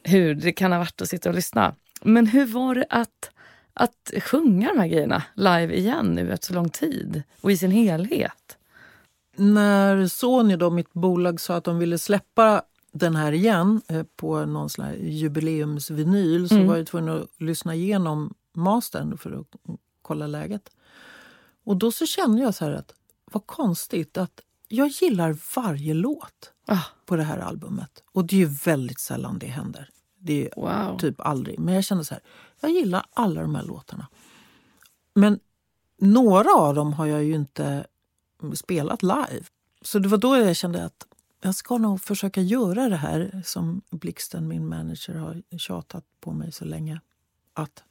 [0.02, 1.74] hur det kan ha varit att sitta och lyssna.
[2.02, 3.30] Men hur var det att,
[3.74, 7.70] att sjunga de här grejerna live igen nu efter så lång tid och i sin
[7.70, 8.56] helhet?
[9.36, 14.44] När Sony, då, mitt bolag, sa att de ville släppa den här igen eh, på
[14.44, 16.66] någon sån här jubileumsvinyl så mm.
[16.66, 19.46] var jag tvungen att lyssna igenom mastern för att
[20.02, 20.70] kolla läget.
[21.64, 22.94] Och då så kände jag så här att
[23.32, 26.84] vad konstigt att jag gillar varje låt ah.
[27.06, 28.02] på det här albumet.
[28.12, 29.88] Och det är ju väldigt sällan det händer.
[30.18, 30.98] Det är wow.
[30.98, 31.58] typ aldrig.
[31.58, 32.22] Men jag kände så här,
[32.60, 34.08] jag gillar alla de här låtarna.
[35.14, 35.40] Men
[35.98, 37.86] några av dem har jag ju inte
[38.56, 39.44] spelat live.
[39.82, 41.06] Så det var då jag kände att
[41.42, 46.52] jag ska nog försöka göra det här som Blixten, min manager, har tjatat på mig
[46.52, 47.00] så länge.
[47.54, 47.82] Att,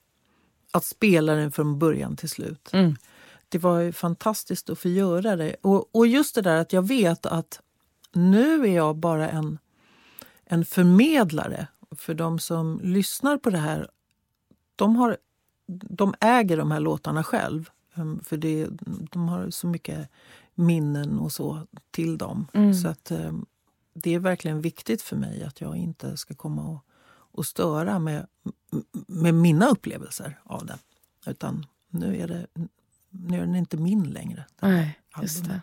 [0.72, 2.70] att spela den från början till slut.
[2.74, 2.96] Mm.
[3.50, 5.56] Det var fantastiskt att få göra det.
[5.62, 7.62] Och, och just det där att jag vet att
[8.14, 9.58] nu är jag bara en,
[10.46, 11.68] en förmedlare.
[11.96, 13.90] För de som lyssnar på det här,
[14.76, 15.18] de, har,
[15.68, 17.70] de äger de här låtarna själv.
[17.96, 18.68] Ehm, för det,
[19.12, 20.10] de har så mycket
[20.62, 22.48] minnen och så till dem.
[22.54, 22.74] Mm.
[22.74, 23.32] Så att eh,
[23.94, 28.28] det är verkligen viktigt för mig att jag inte ska komma och, och störa med,
[29.08, 30.78] med mina upplevelser av det.
[31.26, 32.48] Utan nu är, det,
[33.12, 34.46] nu är den inte min längre.
[34.62, 35.62] Nej, just det.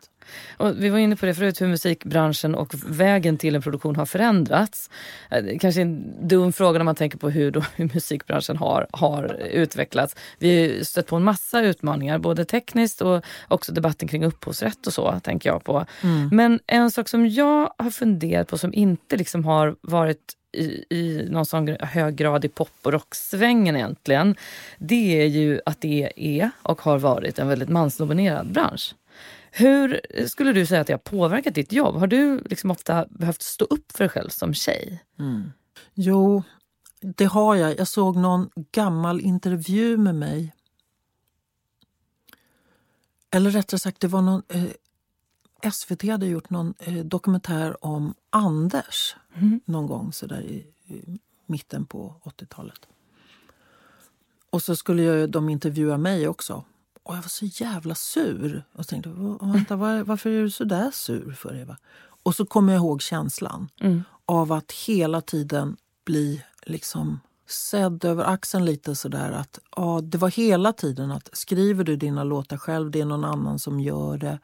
[0.56, 4.06] Och vi var inne på det förut, hur musikbranschen och vägen till en produktion har
[4.06, 4.90] förändrats.
[5.30, 9.34] Eh, kanske en dum fråga när man tänker på hur, då, hur musikbranschen har, har
[9.40, 10.16] utvecklats.
[10.38, 14.92] Vi har stött på en massa utmaningar, både tekniskt och också debatten kring upphovsrätt och
[14.92, 15.20] så.
[15.22, 15.86] tänker jag på.
[16.02, 16.28] Mm.
[16.32, 21.26] Men en sak som jag har funderat på som inte liksom har varit i, i
[21.30, 24.36] någon sån hög grad i pop och rocksvängen egentligen.
[24.78, 28.94] Det är ju att det är och har varit en väldigt mansdominerad bransch.
[29.50, 31.94] Hur skulle du säga att det har påverkat ditt jobb?
[31.94, 35.04] Har du liksom ofta behövt stå upp för dig själv som tjej?
[35.18, 35.52] Mm.
[35.94, 36.42] Jo,
[37.00, 37.78] det har jag.
[37.78, 40.54] Jag såg någon gammal intervju med mig.
[43.30, 44.42] Eller rättare sagt, det var någon...
[44.48, 44.64] Eh,
[45.72, 49.60] SVT hade gjort någon eh, dokumentär om Anders mm.
[49.64, 52.88] någon gång så där i, i mitten på 80-talet.
[54.50, 56.64] Och så skulle jag, de intervjua mig också.
[57.02, 58.64] Och jag var så jävla sur.
[58.72, 61.76] Och tänkte, vänta, var, varför är du så där sur för Eva?
[62.22, 64.02] Och så kommer jag ihåg känslan mm.
[64.26, 70.30] av att hela tiden bli liksom sedd över axeln lite sådär att ja, det var
[70.30, 74.38] hela tiden att skriver du dina låtar själv, det är någon annan som gör det.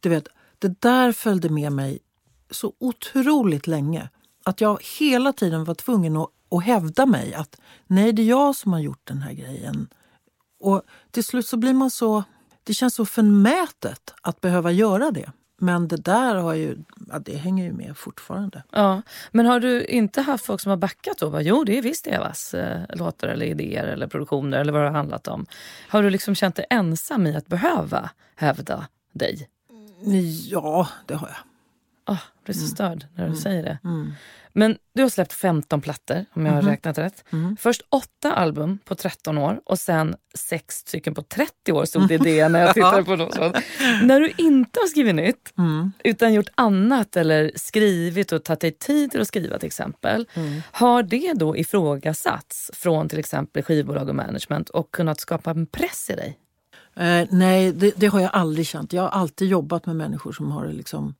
[0.00, 0.28] Du vet,
[0.60, 1.98] det där följde med mig
[2.50, 4.08] så otroligt länge.
[4.44, 8.56] Att jag hela tiden var tvungen att, att hävda mig att nej, det är jag
[8.56, 9.88] som har gjort den här grejen.
[10.60, 12.24] Och till slut så blir man så...
[12.64, 15.32] Det känns så förmätet att behöva göra det.
[15.58, 18.62] Men det där har ju, ja, det hänger ju med fortfarande.
[18.70, 21.30] Ja, men har du inte haft folk som har backat då?
[21.30, 24.88] Bara, jo, det är visst Evas eh, låtar eller idéer eller produktioner eller vad det
[24.88, 25.46] har handlat om.
[25.88, 29.48] Har du liksom känt dig ensam i att behöva hävda dig?
[30.50, 31.36] Ja, det har jag.
[32.14, 33.40] Oh, jag blir så störd när du Mm.
[33.40, 33.78] säger det.
[33.84, 34.12] Mm.
[34.52, 36.70] Men du har släppt 15 plattor om jag har Mhm.
[36.70, 37.24] räknat rätt.
[37.32, 37.56] Mm.
[37.60, 42.14] Först åtta album på 13 år och sen sex stycken på 30 år stod det
[42.14, 43.30] i det när jag tittade på dem.
[43.34, 43.52] Så.
[44.02, 45.92] När du inte har skrivit nytt Mm.
[46.04, 50.26] utan gjort annat eller skrivit och tagit dig tid till att skriva till exempel.
[50.34, 50.62] Mm.
[50.72, 56.10] Har det då ifrågasatts från till exempel skivbolag och management och kunnat skapa en press
[56.10, 56.38] i dig?
[56.94, 58.92] Eh, nej, det, det har jag aldrig känt.
[58.92, 61.14] Jag har alltid jobbat med människor som har liksom,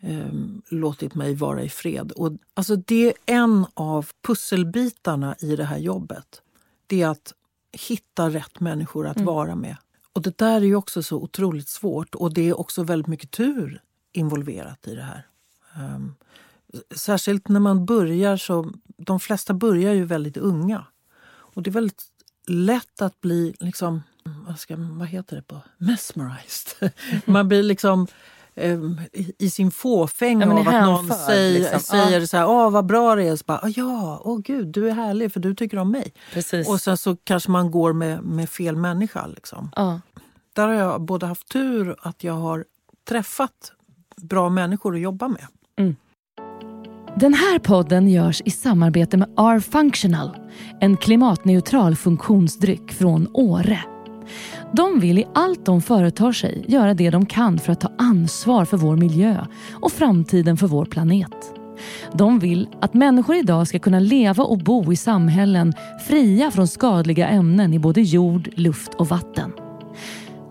[0.00, 2.12] ehm, låtit mig vara i fred.
[2.12, 6.42] Och, alltså, det är en av pusselbitarna i det här jobbet.
[6.86, 7.32] Det är att
[7.72, 9.76] hitta rätt människor att vara med.
[10.12, 13.30] Och det där är ju också så otroligt svårt och det är också väldigt mycket
[13.30, 15.26] tur involverat i det här.
[15.76, 16.14] Ehm,
[16.94, 18.72] särskilt när man börjar så...
[18.96, 20.86] De flesta börjar ju väldigt unga.
[21.26, 22.04] Och det är väldigt
[22.46, 24.02] lätt att bli liksom,
[24.46, 26.90] vad, ska, vad heter det på mesmerized.
[27.24, 28.06] Man blir liksom
[28.54, 31.80] em, i, i sin fåfänga Ja, av att någon säger, liksom.
[31.80, 33.36] säger så här, åh vad bra det är.
[33.36, 36.12] Så bara, "Ah, ja, åh gud, du är härlig för du tycker om mig.
[36.32, 36.68] Precis.
[36.68, 39.26] Och sen så kanske man går med, med fel människa.
[39.26, 39.70] Liksom.
[39.76, 40.00] ja.
[40.52, 42.64] Där har jag både haft tur att jag har
[43.08, 43.72] träffat
[44.16, 45.46] bra människor att jobba med.
[47.16, 50.36] Den här podden görs i samarbete med R-Functional,
[50.80, 53.84] en klimatneutral funktionsdryck från Åre.
[54.72, 58.64] De vill i allt de företar sig göra det de kan för att ta ansvar
[58.64, 61.54] för vår miljö och framtiden för vår planet.
[62.12, 65.72] De vill att människor idag ska kunna leva och bo i samhällen
[66.08, 69.52] fria från skadliga ämnen i både jord, luft och vatten.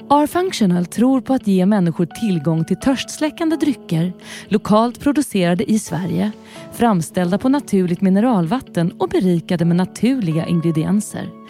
[0.09, 4.13] R-Functional tror på att ge människor tillgång till törstsläckande drycker,
[4.47, 6.31] lokalt producerade i Sverige,
[6.71, 11.42] framställda på naturligt mineralvatten och berikade med naturliga ingredienser.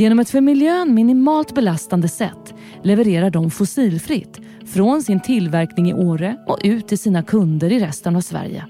[0.00, 6.36] Genom ett för miljön minimalt belastande sätt levererar de fossilfritt från sin tillverkning i Åre
[6.46, 8.64] och ut till sina kunder i resten av Sverige.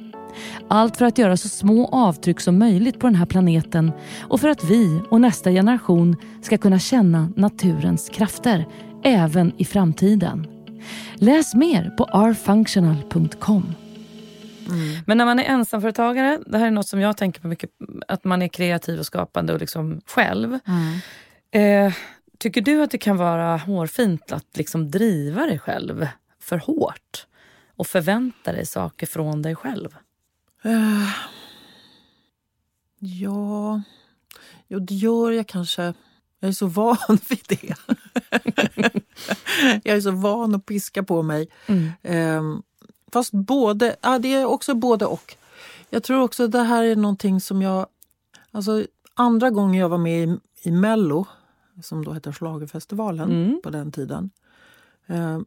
[0.69, 4.49] Allt för att göra så små avtryck som möjligt på den här planeten och för
[4.49, 8.67] att vi och nästa generation ska kunna känna naturens krafter
[9.05, 10.47] även i framtiden.
[11.15, 13.75] Läs mer på rfunctional.com.
[15.07, 17.71] Men när man är ensamföretagare, det här är något som jag tänker på mycket,
[18.09, 20.59] att man är kreativ och skapande och liksom själv.
[21.51, 21.93] Eh,
[22.39, 26.09] tycker du att det kan vara hårfint att liksom driva dig själv
[26.41, 27.27] för hårt
[27.77, 29.89] och förvänta dig saker från dig själv?
[30.65, 31.09] Eh,
[32.99, 33.83] ja,
[34.69, 35.95] jo, det gör jag kanske.
[36.41, 36.97] Jag är så van
[37.29, 37.75] vid det.
[39.85, 41.49] jag är så van att piska på mig.
[41.67, 41.93] Mm.
[42.03, 42.63] Ehm,
[43.13, 45.37] fast både, ja, det är också både och.
[45.91, 47.87] Jag tror också att det här är någonting som jag...
[48.51, 51.27] Alltså, andra gången jag var med i, i Mello,
[51.83, 53.61] som då hette Schlagerfestivalen Mm.
[53.63, 54.31] på den tiden.
[55.07, 55.45] ehm,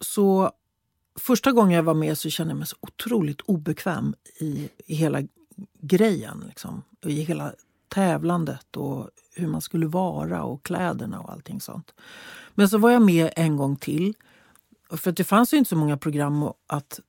[0.00, 0.50] så
[1.18, 5.22] första gången jag var med så kände jag mig så otroligt obekväm i, i hela
[5.80, 6.44] grejen.
[6.48, 6.82] Liksom.
[7.06, 7.52] I hela
[7.88, 11.94] tävlandet och hur man skulle vara och kläderna och allting sånt.
[12.54, 14.14] Men så var jag med en gång till.
[14.90, 17.00] För det fanns ju inte så många program att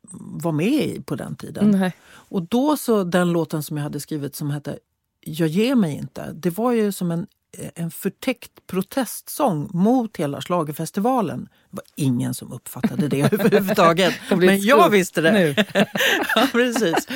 [0.42, 1.72] vara med i på den tiden.
[1.72, 1.96] Nej.
[2.08, 4.80] Och då så, den låten som jag hade skrivit som hette
[5.22, 6.32] Jag ger mig inte.
[6.34, 7.28] Det var ju som en,
[7.76, 11.50] en förtäckt protestsång mot hela schlagerfestivalen.
[11.70, 14.14] Det var ingen som uppfattade det överhuvudtaget.
[14.30, 15.56] Men jag visste det.
[16.36, 17.08] ja, precis.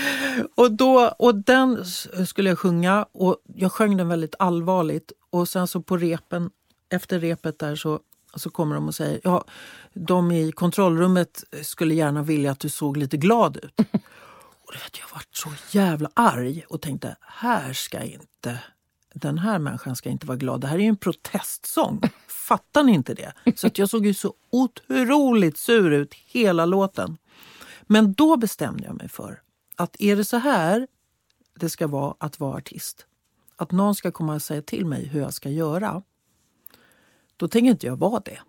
[0.56, 1.86] Och, då, och den
[2.28, 5.12] skulle jag sjunga och jag sjöng den väldigt allvarligt.
[5.30, 6.50] Och sen så på repen,
[6.90, 8.00] efter repet där så,
[8.36, 9.46] så kommer de och säger ja,
[9.94, 13.80] de i kontrollrummet skulle gärna vilja att du såg lite glad ut.
[14.64, 18.60] Och vet, jag var så jävla arg och tänkte här ska inte
[19.14, 20.62] den här människan ska inte vara glad.
[20.62, 22.02] Det här är ju en protestsång.
[22.28, 23.34] Fattar ni inte det?
[23.56, 27.18] Så att jag såg ju så otroligt sur ut hela låten.
[27.82, 29.42] Men då bestämde jag mig för
[29.76, 30.88] att är det så här
[31.60, 33.06] det ska vara att vara artist,
[33.56, 36.04] att någon ska komma och säga till mig hur jag ska göra,
[37.42, 38.40] då tänker inte jag vara det.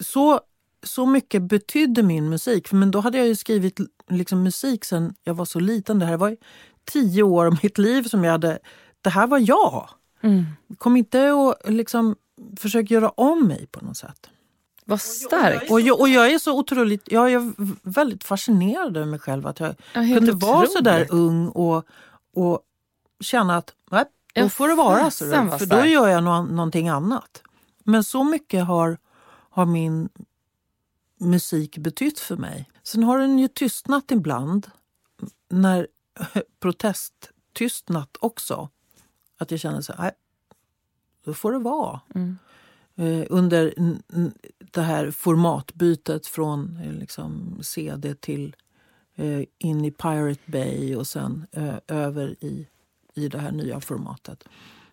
[0.00, 0.40] Så,
[0.82, 2.72] så mycket betydde min musik.
[2.72, 5.98] Men då hade jag ju skrivit liksom musik sen jag var så liten.
[5.98, 6.36] Det här var ju
[6.84, 8.58] tio år av mitt liv som jag hade...
[9.02, 9.88] Det här var jag.
[10.20, 10.44] Mm.
[10.78, 12.16] Kom inte och liksom
[12.56, 14.30] försök göra om mig på något sätt.
[14.84, 15.70] Vad starkt.
[15.70, 17.52] Och jag, och jag är så otroligt, jag är
[17.90, 21.12] väldigt fascinerad över mig själv att jag Ja, kunde vara så där otroligt.
[21.12, 21.84] ung och,
[22.34, 22.60] och
[23.20, 25.26] känna att nej, då får det vara så.
[25.26, 27.42] vad För då gör jag nå, någonting annat.
[27.84, 28.98] Men så mycket har,
[29.50, 30.08] har min
[31.20, 32.70] musik betytt för mig.
[32.82, 34.70] Sen har den ju tystnat ibland
[35.48, 35.86] när
[36.60, 38.68] protest tystnat också.
[39.38, 40.12] Att jag känner så här,
[41.24, 42.00] då får det vara.
[42.14, 42.38] Mm.
[42.96, 43.74] Eh, under
[44.58, 48.56] det här formatbytet från eh, liksom CD till
[49.14, 52.68] eh, in i Pirate Bay och sen eh, över i,
[53.14, 54.44] i det här nya formatet.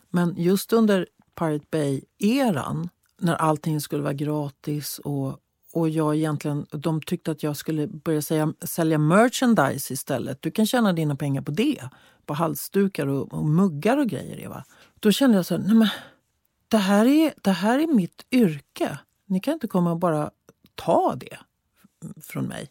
[0.10, 5.40] Men just under Pirate Bay-eran när allting skulle vara gratis och,
[5.74, 10.42] och jag egentligen, de tyckte att jag skulle börja sälja, sälja merchandise istället.
[10.42, 11.90] Du kan tjäna dina pengar på det.
[12.26, 14.40] På halsdukar och, och muggar och grejer.
[14.40, 14.64] Eva.
[15.00, 15.90] Då kände jag så här, nej men
[16.68, 19.00] det här, är, det här är mitt yrke.
[19.26, 20.32] Ni kan inte komma och bara
[20.76, 21.38] ta det
[22.22, 22.70] från mig.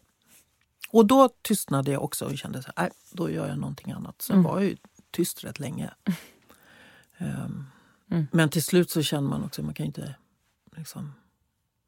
[0.91, 4.21] Och då tystnade jag också och kände så här, nej, då gör jag någonting annat.
[4.21, 4.77] Sen var jag ju
[5.11, 5.93] tyst rätt länge.
[8.11, 8.27] Mm.
[8.31, 10.15] Men till slut så känner man också, man kan ju inte
[10.75, 11.13] liksom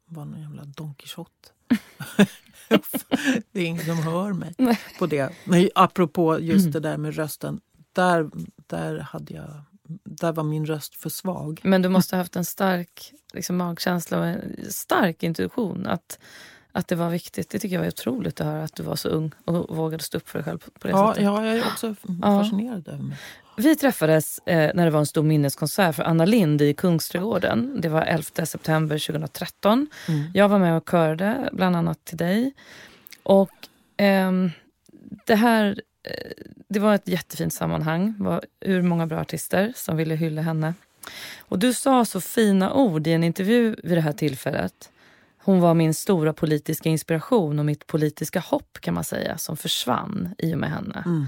[0.05, 1.49] vara någon jävla Don Quijote.
[3.51, 4.55] det är ingen som hör mig
[4.99, 5.33] på det.
[5.43, 7.61] Men apropå just det där med rösten.
[7.93, 8.29] Där,
[8.67, 9.63] där, hade jag,
[10.03, 11.61] där var min röst för svag.
[11.63, 15.87] Men du måste ha haft en stark liksom, magkänsla och en stark intuition.
[15.87, 16.19] Att,
[16.71, 17.49] att det var viktigt.
[17.49, 20.17] Det tycker jag var otroligt att höra att du var så ung och vågade stå
[20.17, 21.23] upp för dig själv på, det Ja, sättet.
[21.23, 23.17] ja, jag är också fascinerad över mig.
[23.57, 27.81] Vi träffades eh, när det var en stor minneskonsert för Anna Lind i Kungsträdgården.
[27.81, 29.87] Det var 11 september 2013.
[30.07, 30.23] Mm.
[30.33, 32.53] Jag var med och körde, bland annat till dig.
[33.23, 33.51] Och
[33.97, 34.51] ehm,
[35.25, 36.31] det här eh,
[36.67, 38.13] det var ett jättefint sammanhang.
[38.17, 40.73] Det var ur många bra artister som ville hylla henne.
[41.39, 44.90] Och du sa så fina ord i en intervju vid det här tillfället.
[45.43, 50.35] Hon var min stora politiska inspiration och mitt politiska hopp kan man säga, som försvann
[50.37, 51.03] i och med henne.
[51.05, 51.25] Mm.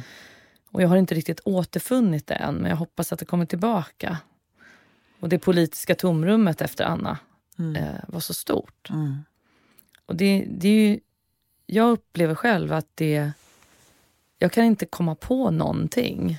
[0.72, 4.18] Och jag har inte riktigt återfunnit det än, men jag hoppas att det kommer tillbaka.
[5.20, 7.18] Och det politiska tomrummet efter Anna
[7.60, 7.76] Mm.
[7.76, 8.90] eh, var så stort.
[8.90, 9.18] Mm.
[10.06, 11.00] Och det, det är ju,
[11.66, 13.32] jag upplever själv att det...
[14.38, 16.38] Jag kan inte komma på någonting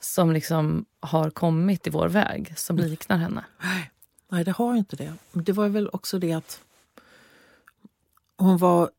[0.00, 3.44] som liksom har kommit i vår väg som liknar henne.
[4.28, 5.14] Nej, det har inte det.
[5.32, 6.60] Det var väl också det att
[8.40, 8.90] hon var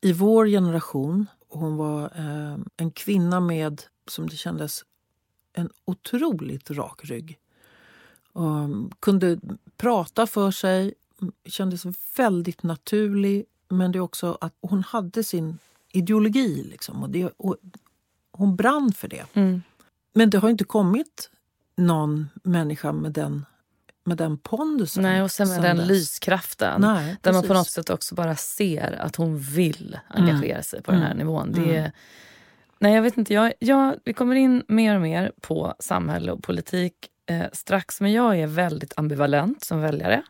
[0.00, 1.26] i vår generation.
[1.48, 4.84] Hon var eh, en kvinna med, som det kändes,
[5.52, 7.38] en otroligt rak rygg.
[8.32, 9.38] Um, kunde
[9.76, 10.94] prata för sig,
[11.44, 11.84] kändes
[12.16, 13.44] väldigt naturlig.
[13.68, 15.58] Men det är också att hon hade sin
[15.92, 16.64] ideologi.
[16.70, 17.56] Liksom, och det, och
[18.32, 19.26] hon brann för det.
[19.32, 19.62] Mm.
[20.12, 21.30] Men det har inte kommit
[21.76, 23.46] någon människa med den,
[24.06, 25.02] med den pondusen.
[25.02, 25.88] Nej, och sen med den dess.
[25.88, 26.80] lyskraften.
[26.80, 27.58] Nej, där man på precis.
[27.58, 31.18] något sätt också bara ser att hon vill engagera sig på den här Mm.
[31.18, 31.52] nivån.
[31.52, 31.92] Det är,
[32.78, 33.34] nej, jag vet inte.
[33.34, 36.94] Jag, jag, vi kommer in mer och mer på samhälle och politik
[37.26, 38.00] eh, strax.
[38.00, 40.22] Men jag är väldigt ambivalent som väljare.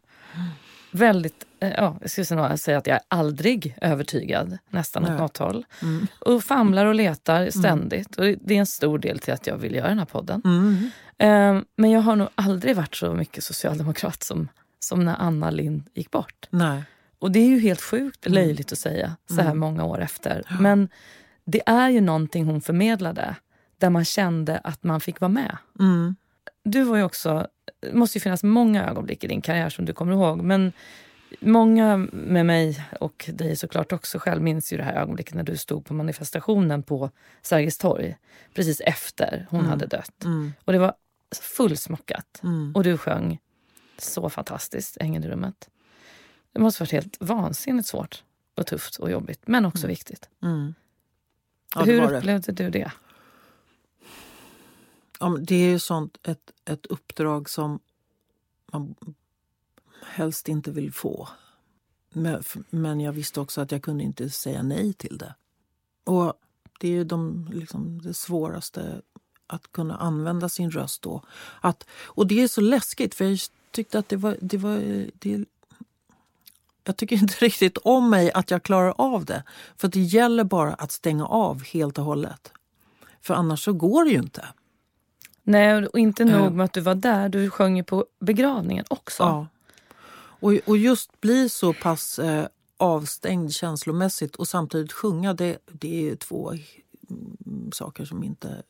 [0.90, 5.18] Väldigt, eh, ja, jag skulle säga att jag är aldrig övertygad, nästan åt Nej.
[5.18, 5.64] något håll.
[5.82, 6.06] Mm.
[6.18, 8.16] Och famlar och letar ständigt.
[8.16, 10.42] Och det är en stor del till att jag vill göra den här podden.
[11.18, 11.56] Mm.
[11.56, 14.48] Eh, men jag har nog aldrig varit så mycket socialdemokrat som,
[14.78, 16.46] som när Anna Lind gick bort.
[16.50, 16.82] Nej.
[17.18, 19.58] Och det är ju helt sjukt löjligt att säga så här Mm.
[19.58, 20.42] många år efter.
[20.60, 20.88] Men
[21.44, 23.36] det är ju någonting hon förmedlade
[23.78, 25.56] där man kände att man fick vara med.
[25.78, 26.16] Mm.
[26.64, 27.46] Du var ju också,
[27.80, 30.42] det måste ju finnas många ögonblick i din karriär som du kommer ihåg.
[30.42, 30.72] Men
[31.40, 35.56] många med mig och dig såklart också själv minns ju det här ögonblicket när du
[35.56, 37.10] stod på manifestationen på
[37.42, 38.16] Sergels torg.
[38.54, 40.24] Precis efter hon hade dött.
[40.24, 40.52] Mm.
[40.64, 40.94] Och det var
[41.32, 42.40] fullsmockat.
[42.42, 42.72] Mm.
[42.74, 43.38] Och du sjöng
[43.98, 45.68] så fantastiskt, Ängeln i rummet.
[46.52, 50.28] Det måste varit helt vansinnigt svårt och tufft och jobbigt, men också viktigt.
[50.42, 50.74] Mm.
[51.74, 52.18] Ja, Hur var det.
[52.18, 52.92] upplevde du det?
[55.20, 57.80] Ja, det är ju sånt ett, ett uppdrag som
[58.72, 58.94] man
[60.06, 61.28] helst inte vill få.
[62.12, 65.34] Men, men jag visste också att jag kunde inte säga nej till det.
[66.04, 66.34] Och
[66.80, 69.02] det är ju de, liksom, det svåraste,
[69.46, 71.22] att kunna använda sin röst då.
[71.60, 73.38] Att, och det är så läskigt, för jag
[73.70, 74.36] tyckte att det var...
[74.40, 74.78] Det var
[75.14, 75.44] det,
[76.84, 79.42] jag tycker inte riktigt om mig att jag klarar av det.
[79.76, 82.52] För det gäller bara att stänga av helt och hållet.
[83.20, 84.48] För annars så går det ju inte.
[85.42, 86.28] Nej, och inte Eh.
[86.28, 89.22] nog med att du var där, du sjöng ju på begravningen också.
[89.22, 89.46] Ja.
[90.40, 96.16] Och, och just bli så pass eh, avstängd känslomässigt och samtidigt sjunga, det, det är
[96.16, 98.62] två mm, saker som inte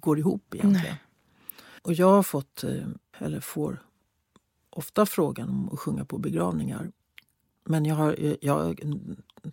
[0.00, 0.86] går ihop egentligen.
[0.86, 1.02] Nej.
[1.82, 2.88] Och jag har fått, eh,
[3.18, 3.82] eller får
[4.70, 6.92] ofta frågan om att sjunga på begravningar.
[7.64, 8.80] Men jag, har, jag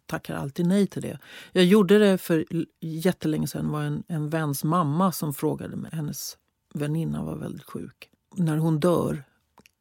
[0.05, 1.19] tackar alltid nej till det.
[1.51, 2.45] Jag gjorde det för
[2.79, 3.65] jättelänge sedan.
[3.65, 5.91] Det var en, en väns mamma som frågade mig.
[5.93, 6.37] Hennes
[6.73, 8.09] väninna var väldigt sjuk.
[8.35, 9.23] När hon dör,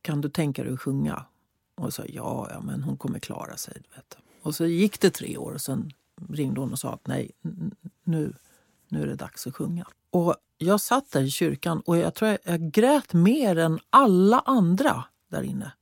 [0.03, 1.25] kan du tänka dig att sjunga?
[1.75, 3.83] Och jag sa ja, ja, men hon kommer klara sig.
[3.95, 4.17] Vet.
[4.43, 5.91] Och så gick det tre år och sen
[6.29, 7.31] ringde hon och sa att nej,
[8.05, 8.35] nu,
[8.89, 9.87] nu är det dags att sjunga.
[10.13, 14.41] Och jag satt där i kyrkan och jag tror jag, jag grät mer än alla
[14.41, 15.73] andra där inne.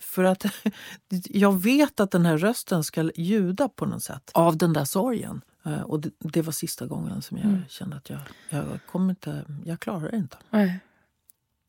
[0.00, 0.46] För att
[1.24, 5.40] jag vet att den här rösten ska ljuda på något sätt av den där sorgen.
[5.64, 7.62] Eh, och det, det var sista gången som jag mm.
[7.68, 10.36] kände att jag, jag, kommer inte, jag klarar det inte.
[10.50, 10.80] Nej.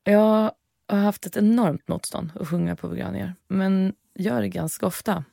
[0.04, 0.52] Jag
[0.88, 3.36] har haft ett enormt motstånd att sjunga på begravningar.
[3.48, 5.24] Men gör det ganska ofta.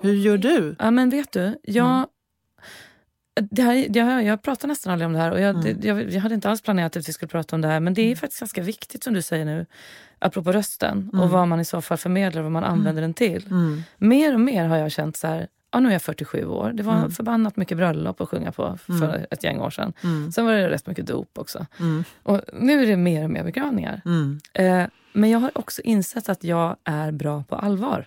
[0.00, 0.76] Hur gör du?
[0.78, 1.96] Ja, men vet du, jag...
[1.96, 2.06] Mm.
[3.34, 5.62] Det här, jag, jag pratar nästan aldrig om det här och jag, mm.
[5.62, 7.94] det, jag, jag, hade inte alls planerat att vi skulle prata om det här men
[7.94, 8.16] det är mm.
[8.16, 9.66] faktiskt ganska viktigt som du säger nu
[10.18, 11.20] apropå rösten mm.
[11.20, 12.78] och vad man i så fall förmedlar vad man mm.
[12.78, 13.46] använder den till.
[13.50, 13.82] Mm.
[13.98, 16.72] Mer och mer har jag känt så här, ja, nu är jag 47 år.
[16.72, 17.10] Det var mm.
[17.10, 19.26] förbannat mycket bröllop att sjunga på för mm.
[19.30, 19.92] ett gäng år sedan.
[20.04, 20.32] Mm.
[20.32, 21.66] Sen var det rätt mycket dop också.
[21.80, 22.04] Mm.
[22.22, 24.00] Och nu är det mer och mer begravningar.
[24.52, 28.06] Eh, men jag har också insett att jag är bra på allvar.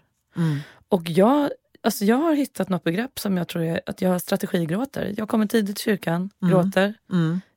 [0.89, 1.49] Och jag,
[1.85, 5.13] alltså jag har hittat något begrepp som jag tror är att jag strategigråter.
[5.17, 6.93] Jag kommer tidigt till kyrkan, gråter,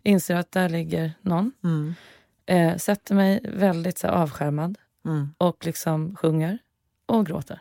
[0.02, 1.52] inser att där ligger någon.
[2.46, 4.78] Eh, sätter mig väldigt så här, avskärmad
[5.38, 6.58] och liksom sjunger
[7.06, 7.60] och gråter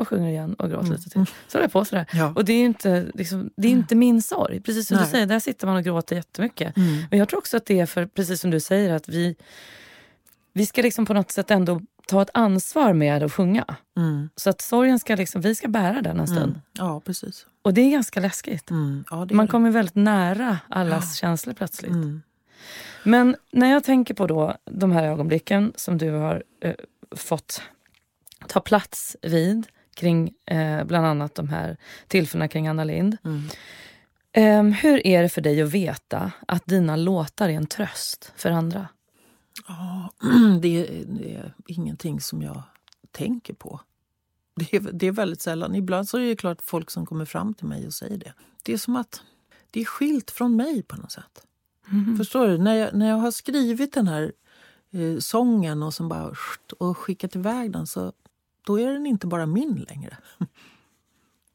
[0.00, 0.96] och sjunger igen och gråter mm.
[0.96, 1.26] lite till.
[1.26, 2.06] Så håller jag på sådär.
[2.12, 2.32] Ja.
[2.36, 4.60] Och det är inte, liksom, det är inte min sorg.
[4.60, 5.04] Precis som Nej.
[5.04, 6.76] du säger, där sitter man och gråter jättemycket.
[6.76, 7.04] Mm.
[7.10, 9.36] Men jag tror också att det är för, precis som du säger, att vi,
[10.52, 11.80] vi ska liksom på något sätt ändå
[12.10, 13.76] ta ett ansvar med att sjunga.
[13.96, 14.28] Mm.
[14.36, 16.52] Så att sorgen ska liksom, vi ska bära den en stund.
[16.52, 16.60] Mm.
[16.72, 17.46] Ja, precis.
[17.62, 18.70] Och det är ganska läskigt.
[18.70, 19.04] Mm.
[19.10, 21.26] Ja, man kommer väldigt nära allas ja.
[21.26, 21.90] känslor plötsligt.
[21.90, 22.22] Mm.
[23.04, 26.74] Men när jag tänker på då de här ögonblicken som du har eh,
[27.16, 27.62] fått
[28.46, 31.76] ta plats vid kring eh, bland annat de här
[32.08, 33.16] tillfällena kring Anna Lind.
[34.32, 38.50] Eh, hur är det för dig att veta att dina låtar är en tröst för
[38.50, 38.88] andra?
[39.68, 40.10] Ja,
[40.60, 42.62] det, är, det är ingenting som jag
[43.10, 43.80] tänker på.
[44.54, 45.74] Det är, det är väldigt sällan.
[45.74, 48.32] Ibland så är det klart folk som kommer fram till mig och säger det.
[48.62, 49.22] Det är som att
[49.70, 51.46] det är skilt från mig på något sätt.
[51.90, 52.16] Mm.
[52.16, 52.58] Förstår du?
[52.58, 54.32] När jag, när jag har skrivit den här
[54.90, 56.34] eh, sången och, som bara,
[56.78, 58.12] och skickat iväg den så
[58.66, 60.16] då är den inte bara min längre.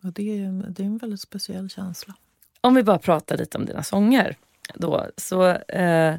[0.03, 2.14] Och det, är, det är en väldigt speciell känsla.
[2.62, 4.38] Om vi bara pratar lite om dina sånger.
[4.76, 6.16] Då, så, eh,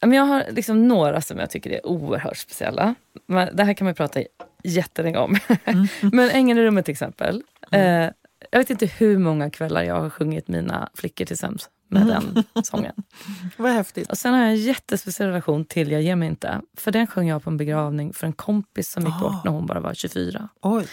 [0.00, 2.94] jag har liksom några som jag tycker är oerhört speciella.
[3.52, 4.20] Det här kan man prata
[4.62, 5.36] jättelänge om.
[5.64, 5.86] Mm.
[6.12, 7.42] Men Ängeln i rummet till exempel.
[7.70, 8.02] Mm.
[8.02, 8.12] Eh,
[8.50, 12.34] jag vet inte hur många kvällar jag har sjungit Mina flickor till sömns med mm.
[12.54, 12.94] den sången.
[13.56, 14.10] Vad häftigt.
[14.10, 16.60] Och sen har jag en jättespeciell relation till Jag ger mig inte.
[16.76, 19.20] För den sjöng jag på en begravning för en kompis som gick oh.
[19.20, 20.48] bort när hon bara var 24.
[20.62, 20.86] Oj.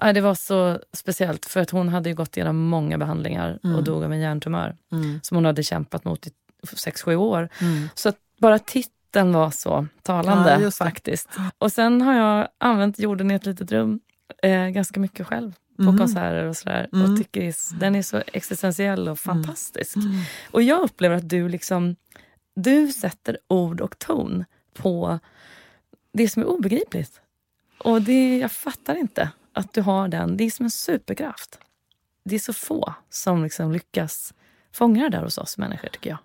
[0.00, 3.76] Ja, det var så speciellt för att hon hade gått igenom många behandlingar mm.
[3.76, 5.20] och dog av en hjärntumör mm.
[5.22, 6.30] som hon hade kämpat mot i
[6.62, 7.48] 6-7 år.
[7.60, 7.88] Mm.
[7.94, 11.28] Så bara titeln var så talande ja, faktiskt.
[11.58, 14.00] Och sen har jag använt Jorden i ett litet rum
[14.42, 15.98] eh, ganska mycket själv på mm.
[15.98, 16.88] konserter och sådär.
[16.92, 17.12] Mm.
[17.12, 19.16] Och tycker den är så existentiell och mm.
[19.16, 19.96] fantastisk.
[19.96, 20.20] Mm.
[20.50, 21.96] Och jag upplever att du liksom
[22.54, 25.18] du sätter ord och ton på
[26.12, 27.20] det som är obegripligt.
[27.78, 30.36] Och det, jag fattar inte att du har den.
[30.36, 31.58] Det är som en superkraft.
[32.24, 34.34] Det är så få som liksom lyckas
[34.72, 36.18] fånga det där hos oss människor, tycker jag.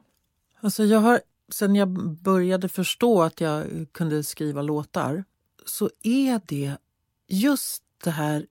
[0.61, 5.23] Alltså jag har, sen jag började förstå att jag kunde skriva låtar
[5.65, 6.77] så är det
[7.27, 8.45] just det här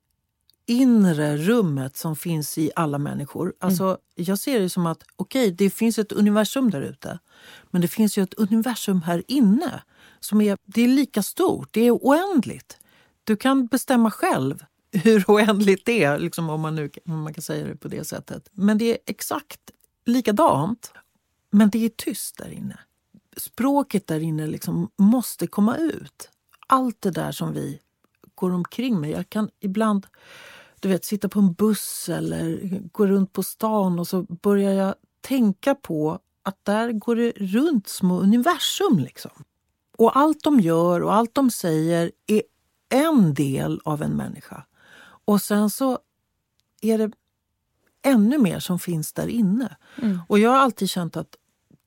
[0.66, 3.44] inre rummet som finns i alla människor.
[3.44, 3.56] Mm.
[3.60, 3.98] Alltså, mm.
[4.14, 7.18] Jag ser det som att okej, okay, det finns ett universum där ute.
[7.70, 9.82] Men det finns ju ett universum här inne.
[10.20, 12.78] som är, Det är lika stort, det är oändligt.
[13.24, 17.42] Du kan bestämma själv hur oändligt det är, liksom om, man nu, om man kan
[17.42, 18.48] säga det på det sättet.
[18.52, 19.60] Men det är exakt
[20.04, 20.92] likadant.
[21.52, 22.78] Men det är tyst där inne.
[23.36, 26.30] Språket där inne liksom måste komma ut.
[26.66, 27.80] Allt det där som vi
[28.34, 29.10] går omkring med.
[29.10, 30.06] Jag kan ibland
[30.82, 34.94] du vet, sitta på en buss eller gå runt på stan och så börjar jag
[35.20, 38.98] tänka på att där går det runt små universum.
[38.98, 39.44] Liksom.
[39.98, 42.42] Och allt de gör och allt de säger är
[42.88, 44.66] en del av en människa.
[45.24, 45.98] Och sen så
[46.80, 47.10] är det
[48.02, 49.76] ännu mer som finns där inne.
[50.02, 50.18] Mm.
[50.28, 51.36] Och jag har alltid känt att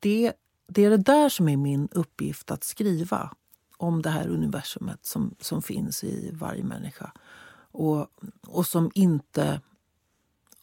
[0.05, 0.33] det,
[0.67, 3.31] det är det där som är min uppgift att skriva
[3.77, 7.11] om det här universumet som, som finns i varje människa
[7.71, 8.07] och,
[8.47, 9.61] och som inte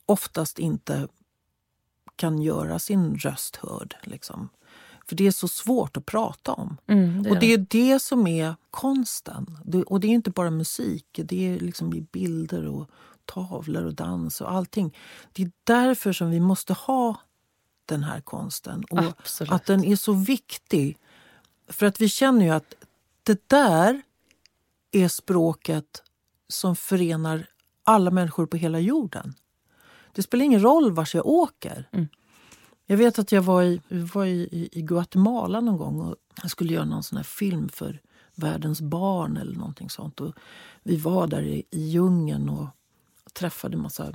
[0.07, 1.09] oftast inte
[2.17, 3.97] kan göra sin röst hörd.
[4.03, 4.49] Liksom.
[5.07, 6.77] För det är så svårt att prata om.
[6.87, 9.59] Mm, det och det är det som är konsten.
[9.65, 12.91] Det, och det är inte bara musik, det är liksom i bilder och
[13.25, 14.97] tavlor och dans och allting.
[15.33, 17.17] Det är därför som vi måste ha
[17.87, 18.85] den här konsten.
[18.91, 19.53] Och Absolut.
[19.53, 20.99] att den är så viktig.
[21.69, 22.75] För att vi känner ju att
[23.23, 24.03] det där
[24.93, 26.03] är språket
[26.49, 27.47] som förenar
[27.85, 29.35] alla människor på hela jorden.
[30.13, 31.89] Det spelar ingen roll vart jag åker.
[31.93, 32.09] Mm.
[32.87, 36.73] Jag vet att jag var, i, var i, i Guatemala någon gång och jag skulle
[36.73, 38.01] göra någon sån här film för
[38.35, 40.21] världens barn eller någonting sånt.
[40.21, 40.35] Och
[40.83, 42.67] vi var där i, i djungeln och
[43.33, 44.13] träffade massa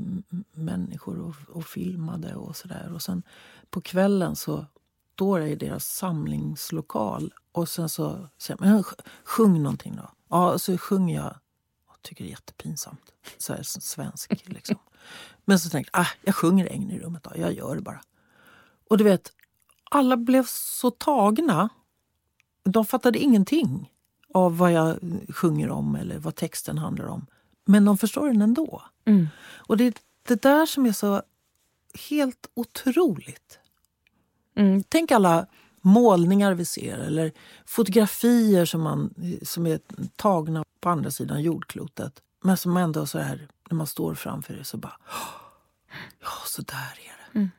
[0.51, 2.91] människor och, och filmade och sådär.
[2.93, 3.23] Och sen
[3.69, 4.65] på kvällen så
[5.13, 8.83] står jag i deras samlingslokal och sen så säger man "Men
[9.23, 10.09] sjung någonting då.
[10.29, 11.35] Ja, så sjunger jag
[11.87, 13.11] och tycker det är jättepinsamt.
[13.37, 14.75] Så här som svensk liksom.
[15.45, 17.31] Men så tänkte jag, ah, jag sjunger Regn i rummet då.
[17.35, 18.01] Jag gör det bara.
[18.89, 19.31] Och du vet,
[19.91, 21.69] alla blev så tagna.
[22.63, 23.93] De fattade ingenting
[24.33, 24.99] av vad jag
[25.29, 27.25] sjunger om eller vad texten handlar om.
[27.65, 28.83] Men de förstår den ändå.
[29.05, 29.27] Mm.
[29.55, 29.93] Och det är
[30.27, 31.21] det där som är så
[32.09, 33.59] helt otroligt.
[34.55, 34.83] Mm.
[34.89, 35.47] Tänk alla
[35.81, 37.31] målningar vi ser eller
[37.65, 39.79] fotografier som, man, som är
[40.15, 42.21] tagna på andra sidan jordklotet.
[42.43, 44.97] Men som ändå så här, när man står framför det så bara...
[46.21, 47.49] Ja, så där är det.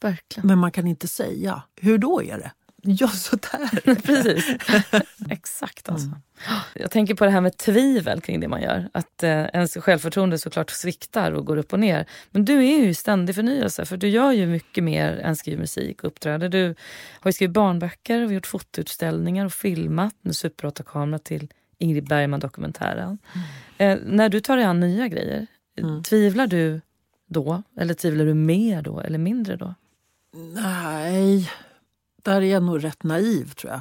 [0.00, 0.46] Verkligen.
[0.46, 1.62] Men man kan inte säga.
[1.76, 2.52] Hur då är det?
[2.84, 3.94] Ja, så där.
[4.02, 4.56] Precis.
[5.30, 6.06] Exakt alltså.
[6.74, 8.88] Jag tänker på det här med tvivel kring det man gör.
[8.92, 12.06] Att eh, ens självförtroende såklart sviktar och går upp och ner.
[12.30, 15.58] Men du är ju i ständig förnyelse för du gör ju mycket mer än skriver
[15.60, 16.48] musik och uppträder.
[16.48, 16.74] Du
[17.20, 23.18] har ju skrivit barnböcker och gjort fotoutställningar och filmat med Super 8-kamera till Ingrid Bergman-dokumentären.
[23.78, 25.46] Eh, när du tar dig an nya grejer,
[25.78, 26.02] Mm.
[26.02, 26.80] tvivlar du
[27.28, 27.62] då?
[27.80, 29.74] Eller tvivlar du mer då eller mindre då?
[30.54, 31.50] Nej,
[32.22, 33.80] där är jag nog rätt naiv tror jag.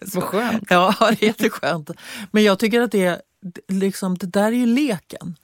[0.14, 0.64] Vad skönt.
[0.68, 1.90] Ja, det är jätteskönt.
[2.30, 3.22] Men jag tycker att det,
[3.68, 5.36] liksom, det där är ju leken.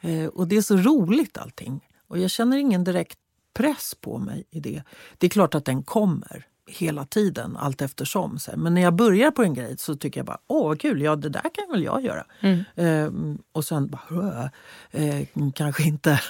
[0.00, 1.80] Eh, och det är så roligt allting.
[2.08, 3.18] Och jag känner ingen direkt
[3.54, 4.82] press på mig i det.
[5.18, 8.38] Det är klart att den kommer hela tiden, allt eftersom.
[8.38, 8.50] Så.
[8.56, 11.16] Men när jag börjar på en grej så tycker jag bara, åh vad kul, ja
[11.16, 12.24] det där kan väl jag göra.
[12.40, 12.64] Mm.
[12.74, 14.50] Eh, och sen bara,
[14.90, 16.20] eh, kanske inte.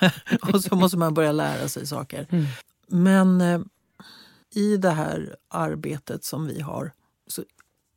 [0.52, 2.26] och så måste man börja lära sig saker.
[2.30, 2.44] Mm.
[2.86, 3.61] Men eh,
[4.55, 6.92] i det här arbetet som vi har
[7.26, 7.42] så,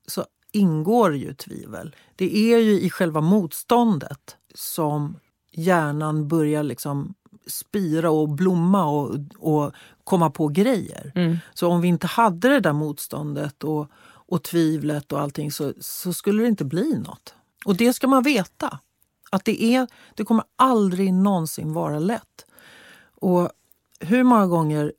[0.08, 1.96] så ingår ju tvivel.
[2.16, 5.16] Det är ju i själva motståndet som
[5.52, 7.14] hjärnan börjar liksom
[7.48, 9.74] spira och blomma och, och
[10.04, 11.12] komma på grejer.
[11.16, 11.38] Mm.
[11.54, 16.14] Så om vi inte hade det där motståndet och, och tvivlet och allting så, så
[16.14, 17.36] skulle det inte bli något.
[17.66, 18.80] Och det ska man veta.
[19.30, 22.46] Att det, är, det kommer aldrig någonsin vara lätt.
[23.16, 23.50] Och
[24.00, 24.94] hur många gånger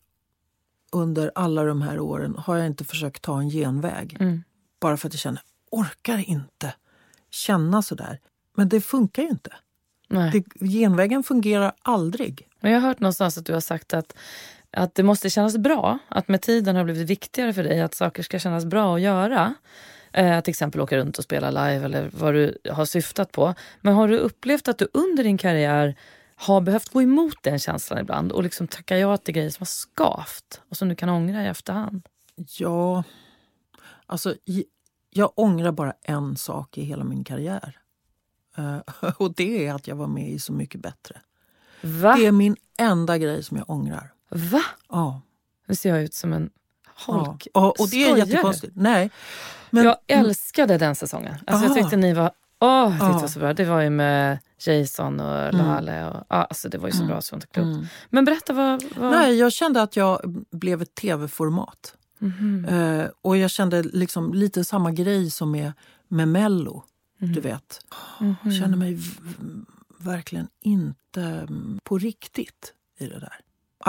[0.95, 4.17] under alla de här åren har jag inte försökt ta en genväg.
[4.21, 4.43] Mm.
[4.81, 6.75] Bara för att jag känner, orkar inte
[7.31, 8.21] känna sådär.
[8.57, 9.51] Men det funkar ju inte.
[10.09, 10.31] Nej.
[10.31, 12.49] Det, genvägen fungerar aldrig.
[12.61, 14.17] Men jag har hört någonstans att du har sagt att,
[14.71, 15.99] att det måste kännas bra.
[16.09, 19.55] Att med tiden har blivit viktigare för dig att saker ska kännas bra att göra.
[20.13, 23.55] Eh, till exempel åka runt och spela live eller vad du har syftat på.
[23.81, 25.97] Men har du upplevt att du under din karriär
[26.37, 29.67] har behövt gå emot den känslan ibland och liksom tacka ja till grejer som har
[29.67, 32.09] skavt och som du kan ångra i efterhand?
[32.37, 33.05] Ja,
[34.07, 34.35] alltså
[35.11, 37.79] jag ångrar bara en sak i hela min karriär.
[38.57, 38.79] Eh,
[39.17, 41.21] och det är att jag var med i Så mycket bättre.
[41.81, 42.17] Va?
[42.17, 44.13] Det är min enda grej som jag ångrar.
[44.29, 44.63] Va?
[44.89, 45.21] Ja.
[45.67, 46.51] Nu ser jag ut som en
[47.07, 47.13] ja.
[47.13, 47.47] holk.
[47.55, 48.73] Och, och det är jättekonstigt.
[48.77, 49.11] Nej.
[49.71, 51.35] Men, jag älskade den säsongen.
[51.47, 51.83] Alltså jag Aha.
[51.83, 52.31] tyckte ni var
[52.61, 53.19] Åh, tyckte det Ja.
[53.19, 53.55] var så bra.
[53.55, 56.09] Det var ju med Jason och Lale.
[56.11, 57.67] Och, ja, alltså det var ju så bra så inte klokt.
[57.67, 57.87] Mm.
[58.11, 58.85] Men berätta vad...
[58.97, 59.11] vad...
[59.11, 61.95] Nej, jag kände att jag blev ett tv-format.
[62.19, 62.65] Mhm.
[62.65, 65.73] Eh, och jag kände liksom lite samma grej som med,
[66.09, 66.83] med Mello.
[67.19, 67.81] Du vet.
[68.21, 68.35] Mhm.
[68.45, 68.99] Jag kände mig
[69.99, 73.41] verkligen inte mm, på riktigt i det där.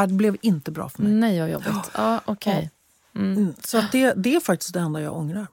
[0.07, 1.11] Det blev inte bra för mig.
[1.11, 1.91] Nej, vad jobbigt.
[1.93, 2.71] Ja, okej.
[3.15, 3.37] Mm.
[3.37, 5.47] Mm, Så det, det är faktiskt det enda jag ångrar.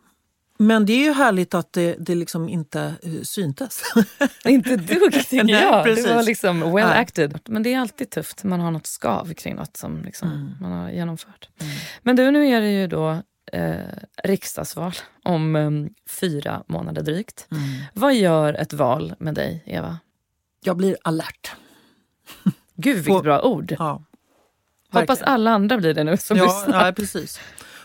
[0.63, 3.83] Men det är ju härligt att det, det liksom inte uh, syntes.
[4.45, 5.85] Inte dugg tycker Nej, jag.
[5.85, 6.05] precis.
[6.07, 6.99] Det var liksom well Nej.
[6.99, 7.39] acted.
[7.49, 10.51] Men det är alltid tufft när man har något skav kring något som liksom Mm.
[10.61, 11.49] man har genomfört.
[11.61, 11.73] Mm.
[12.03, 13.75] Men du, nu är det ju då eh,
[14.25, 14.93] riksdagsval
[15.25, 15.71] om eh,
[16.21, 17.47] fyra månader drygt.
[17.51, 17.63] Mm.
[17.95, 19.99] Vad gör ett val med dig, Eva?
[20.65, 21.53] Jag blir alert.
[22.77, 23.77] Gud, vilket På- bra ord.
[23.79, 24.03] Ja,
[24.93, 26.87] Hoppas alla andra blir det nu som ja, lyssnar.
[26.87, 27.41] ja, precis.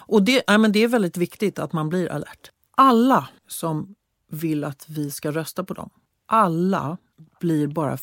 [0.10, 2.52] Och det, ja, men det är väldigt viktigt att man blir alert.
[2.78, 3.96] Alla som
[4.32, 5.90] vill att vi ska rösta på dem,
[6.26, 6.98] alla
[7.40, 7.98] blir bara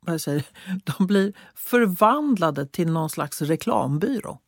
[0.00, 0.44] vad jag säger,
[0.96, 4.38] de blir förvandlade till någon slags reklambyrå.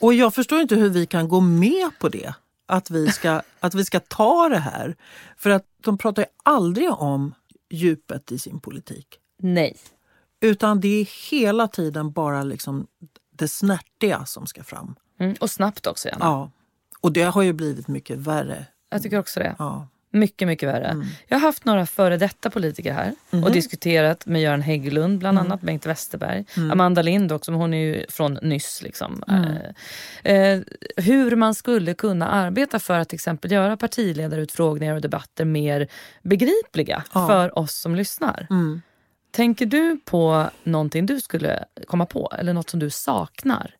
[0.00, 2.34] Och jag förstår inte hur vi kan gå med på det.
[2.66, 4.96] Att vi ska, att vi ska ta det här.
[5.36, 7.34] För att de pratar ju aldrig om
[7.70, 9.18] djupet i sin politik.
[9.38, 9.76] Nej.
[10.40, 12.86] Utan det är hela tiden bara liksom
[13.32, 14.94] det snärtiga som ska fram.
[15.18, 16.24] Mm, och snabbt också gärna.
[16.24, 16.50] Ja.
[17.00, 18.66] Och det har ju blivit mycket värre.
[18.90, 19.54] Jag tycker också det.
[19.58, 19.88] Ja.
[20.12, 21.06] Mycket, mycket värre.
[21.28, 25.60] Jag har haft några före detta politiker här och diskuterat med Göran Hägglund, bland annat
[25.60, 26.44] Bengt Westerberg.
[26.72, 28.82] Amanda Lind också, men hon är ju från nyss.
[28.82, 29.22] Liksom.
[30.24, 30.60] Eh, eh,
[30.96, 35.88] hur man skulle kunna arbeta för att till exempel göra partiledarutfrågningar och debatter mer
[36.22, 37.26] begripliga Ja.
[37.26, 38.46] för oss som lyssnar.
[38.50, 38.82] Mm.
[39.30, 43.74] Tänker du på någonting du skulle komma på eller något som du saknar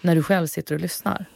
[0.00, 1.26] när du själv sitter och lyssnar?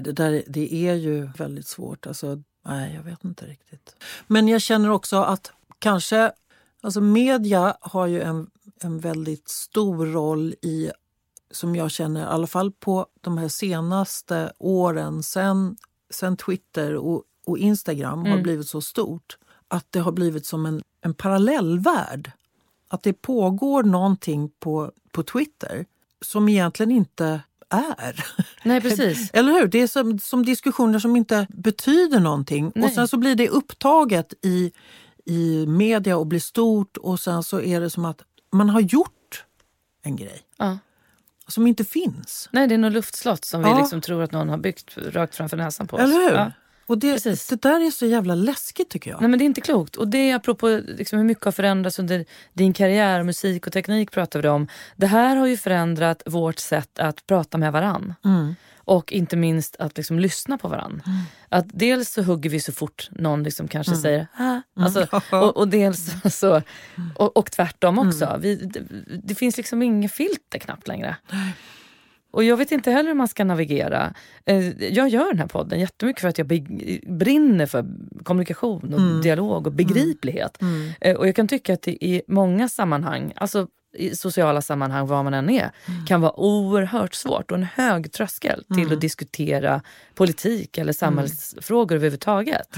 [0.00, 2.06] Det, där, det är ju väldigt svårt.
[2.06, 3.96] Alltså, nej, jag vet inte riktigt.
[4.26, 6.32] Men jag känner också att kanske...
[6.80, 10.90] Alltså media har ju en, en väldigt stor roll i,
[11.50, 15.76] som jag känner, i alla fall på de här senaste åren sen,
[16.10, 19.38] sen Twitter och, och Instagram har blivit så stort.
[19.68, 22.30] Att det har blivit som en, en parallellvärld.
[22.88, 25.86] Att det pågår någonting på, på Twitter
[26.20, 27.40] som egentligen inte
[27.74, 28.24] är.
[28.62, 29.30] Nej, precis.
[29.32, 29.66] Eller hur?
[29.66, 32.72] Det är som, som diskussioner som inte betyder någonting.
[32.74, 32.84] Nej.
[32.84, 34.72] Och sen så blir det upptaget i,
[35.24, 38.22] i media och blir stort och sen så är det som att
[38.52, 39.44] man har gjort
[40.02, 40.78] en grej Ja.
[41.48, 42.48] som inte finns.
[42.52, 43.78] Nej, det är något luftslott som vi Ja.
[43.78, 46.02] liksom tror att någon har byggt rakt framför näsan på oss.
[46.02, 46.32] Eller hur?
[46.34, 46.52] Ja.
[46.86, 47.46] Och det, Precis.
[47.46, 49.20] det där är så jävla läskigt tycker jag.
[49.20, 49.96] Nej men det är inte klokt.
[49.96, 54.10] Och det är apropå liksom hur mycket har förändrats under din karriär, musik och teknik
[54.10, 54.68] pratar vi om.
[54.96, 58.14] Det här har ju förändrat vårt sätt att prata med varann.
[58.24, 58.54] Mm.
[58.86, 61.02] Och inte minst att liksom lyssna på varann.
[61.48, 64.02] Att dels så hugger vi så fort någon liksom kanske Mm.
[64.02, 64.60] säger ah.
[64.82, 65.06] alltså,
[65.36, 66.62] och, och dels så,
[67.16, 68.24] och, och tvärtom också.
[68.24, 68.40] Mm.
[68.40, 68.80] Vi, det,
[69.22, 71.16] det finns liksom inget filter knappt längre.
[72.34, 74.14] Och jag vet inte heller hur man ska navigera.
[74.46, 76.46] Eh, Jag gör den här podden jättemycket för att jag
[77.06, 77.84] brinner för
[78.22, 79.20] kommunikation och Mm.
[79.22, 80.58] dialog och begriplighet.
[81.00, 83.66] Eh, Och jag kan tycka att det i många sammanhang, alltså
[83.96, 86.06] i sociala sammanhang var man än är, Mm.
[86.06, 89.80] kan vara oerhört svårt och en hög tröskel till att diskutera
[90.14, 92.68] politik eller samhällsfrågor överhuvudtaget.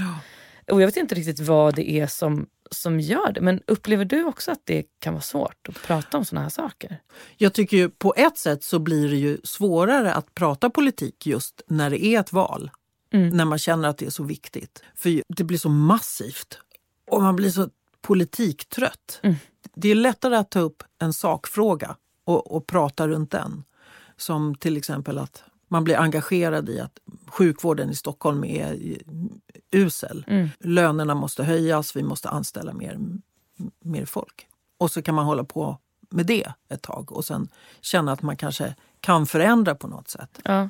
[0.71, 3.41] Och jag vet inte riktigt vad det är som, som gör det.
[3.41, 7.01] Men upplever du också att det kan vara svårt att prata om såna här saker?
[7.37, 11.61] Jag tycker ju på ett sätt så blir det ju svårare att prata politik just
[11.67, 12.71] när det är ett val.
[13.11, 14.83] När man känner att det är så viktigt.
[14.95, 16.59] För det blir så massivt.
[17.11, 17.69] Och man blir så
[18.01, 19.21] politiktrött.
[19.75, 23.63] Det är lättare att ta upp en sakfråga och, och prata runt den.
[24.17, 28.97] Som till exempel att man blir engagerad i att sjukvården i Stockholm är
[29.71, 30.25] usel.
[30.59, 32.99] Lönerna måste höjas, vi måste anställa mer,
[33.79, 34.47] mer folk.
[34.77, 35.77] Och så kan man hålla på
[36.09, 37.49] med det ett tag och sen
[37.81, 40.39] känna att man kanske kan förändra på något sätt.
[40.43, 40.69] Ja.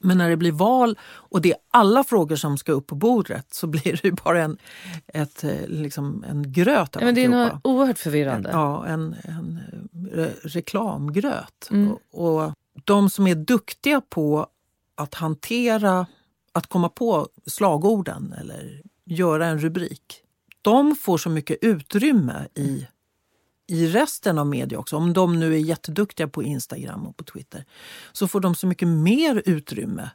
[0.00, 3.54] Men när det blir val och det är alla frågor som ska upp på bordet
[3.54, 4.58] så blir det ju bara en,
[5.06, 8.50] ett, eh, liksom en gröt av Ja, men det är något oerhört förvirrande.
[8.52, 9.60] Ja, en, en
[9.92, 11.68] eh, re reklamgröt.
[11.70, 11.92] Mm.
[11.92, 12.52] Och, och
[12.84, 14.46] de som är duktiga på
[14.94, 16.06] att hantera,
[16.52, 20.22] att komma på slagorden eller göra en rubrik.
[20.62, 22.86] De får så mycket utrymme i,
[23.66, 24.96] i resten av media också.
[24.96, 27.64] Om de nu är jätteduktiga på Instagram och på Twitter
[28.12, 30.10] så får de så mycket mer utrymme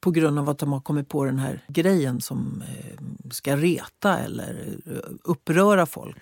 [0.00, 4.18] på grund av att de har kommit på den här grejen som eh, ska reta
[4.18, 4.92] eller eh,
[5.24, 6.16] uppröra folk.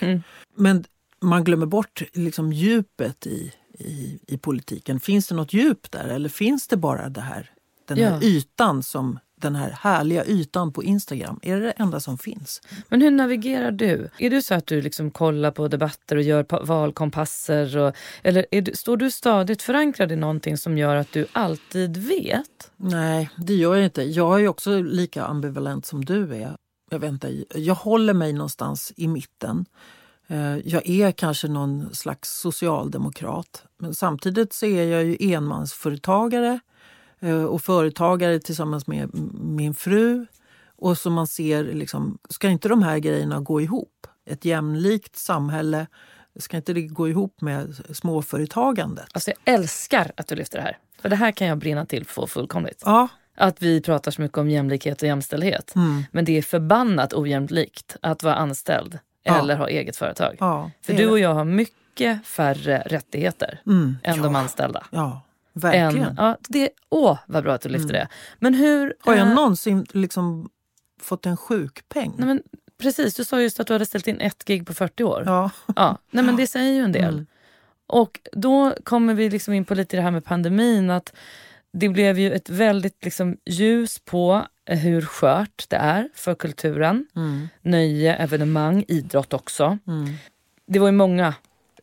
[0.56, 0.84] Men
[1.20, 5.00] man glömmer bort liksom djupet i, i, i politiken.
[5.00, 7.50] Finns det något djup där eller finns det bara det här,
[7.88, 8.22] den här Ja.
[8.22, 11.40] ytan som den här härliga ytan på Instagram?
[11.42, 12.62] Är det det enda som finns?
[12.88, 14.08] Men hur navigerar du?
[14.18, 17.76] Är du så att du liksom kollar på debatter och gör pa- valkompasser?
[17.78, 22.70] Och, eller du, står du stadigt förankrad i någonting som gör att du alltid vet?
[22.76, 24.02] Nej, det gör jag inte.
[24.02, 26.56] Jag är också lika ambivalent som du är.
[26.90, 29.64] Jag, inte, jag håller mig någonstans i mitten.
[30.26, 33.64] Eh, Jag är kanske någon slags socialdemokrat.
[33.78, 36.60] Men samtidigt så är jag ju enmansföretagare
[37.20, 40.26] eh, och företagare tillsammans med min fru.
[40.76, 44.06] Och som man ser, liksom, ska inte de här grejerna gå ihop?
[44.26, 45.86] Ett jämlikt samhälle,
[46.38, 49.06] ska inte det gå ihop med småföretagandet?
[49.12, 50.78] Alltså jag älskar att du lyfter det här.
[51.00, 52.82] För det här kan jag brinna till för fullkomligt.
[52.84, 55.74] Ja, Att vi pratar så mycket om jämlikhet och jämställdhet.
[55.74, 56.04] Mm.
[56.12, 58.98] Men det är förbannat ojämlikt att vara anställd.
[59.24, 60.36] Eller ha eget företag.
[60.82, 64.86] För du och jag har mycket färre rättigheter Mm, än de anställda.
[64.90, 65.20] Ja,
[65.52, 66.08] verkligen.
[66.08, 68.08] Än, ja, det, åh, vad bra att du lyfter det.
[68.38, 68.94] Men hur...
[69.00, 70.48] Har jag eh, någonsin liksom
[71.00, 72.14] fått en sjukpeng?
[72.18, 72.42] nej, men,
[72.78, 75.22] precis, du sa just att du hade ställt in ett gig på 40 år.
[75.26, 75.50] Ja.
[75.76, 77.14] Ja, nej, men det säger ju en del.
[77.14, 77.26] Mm.
[77.86, 80.90] Och då kommer vi liksom in på lite det här med pandemin.
[80.90, 81.12] att
[81.76, 87.06] det blev ju ett väldigt liksom, ljus på hur skört det är för kulturen.
[87.16, 87.48] Mm.
[87.62, 89.78] Nöje, evenemang, idrott också.
[89.86, 90.14] Mm.
[90.66, 91.34] Det var ju många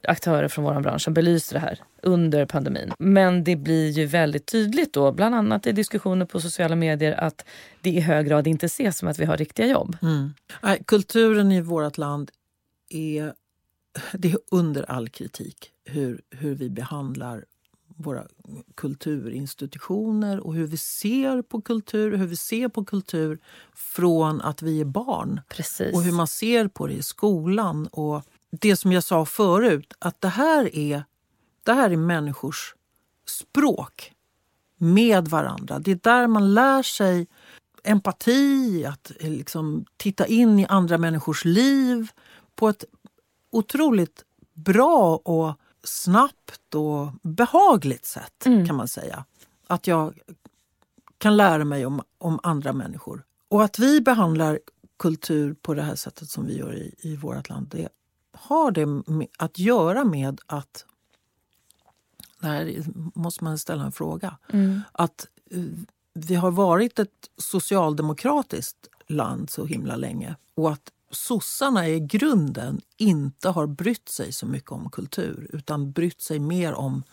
[0.03, 2.93] aktörer från vår bransch som belyste det här under pandemin.
[2.99, 7.45] Men det blir ju väldigt tydligt då, bland annat i diskussioner på sociala medier att
[7.81, 9.97] det i hög grad inte ses som att vi har riktiga jobb.
[10.01, 10.33] Mm.
[10.85, 12.31] Kulturen i vårt land
[12.89, 13.33] är,
[14.13, 17.45] det är under all kritik hur, hur vi behandlar
[18.01, 18.27] våra
[18.75, 23.39] kulturinstitutioner och hur vi ser på kultur, hur vi ser på kultur
[23.73, 25.41] från att vi är barn.
[25.49, 25.93] Precis.
[25.93, 27.87] Och hur man ser på det i skolan.
[27.87, 31.03] Och det som jag sa förut, att det här är,
[31.63, 32.75] det här är människors
[33.25, 34.13] språk
[34.77, 35.79] med varandra.
[35.79, 37.27] Det är där man lär sig
[37.83, 42.11] empati, att liksom titta in i andra människors liv
[42.55, 42.85] på ett
[43.51, 48.67] otroligt bra och snabbt och behagligt sätt Mm.
[48.67, 49.25] kan man säga.
[49.67, 50.19] Att jag
[51.17, 53.23] kan lära mig om, om andra människor.
[53.47, 54.59] Och att vi behandlar
[54.99, 57.89] kultur på det här sättet som vi gör i, i vårt land, det
[58.33, 60.85] har det med, att göra med att...
[62.39, 62.83] Där
[63.15, 64.37] måste man ställa en fråga.
[64.53, 64.81] Mm.
[64.91, 65.63] Att eh,
[66.13, 73.49] vi har varit ett socialdemokratiskt land så himla länge och att sossarna i grunden inte
[73.49, 77.03] har brytt sig så mycket om kultur utan brytt sig mer om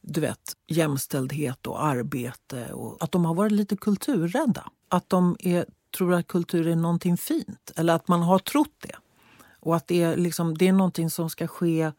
[0.00, 2.72] du vet, jämställdhet och arbete.
[2.72, 4.70] Och att de har varit lite kulturrädda.
[4.88, 5.66] Att de är,
[5.96, 7.72] tror att kultur är någonting fint.
[7.76, 8.96] Eller att man har trott det.
[9.60, 11.92] Och att det är, liksom, det är någonting som ska ske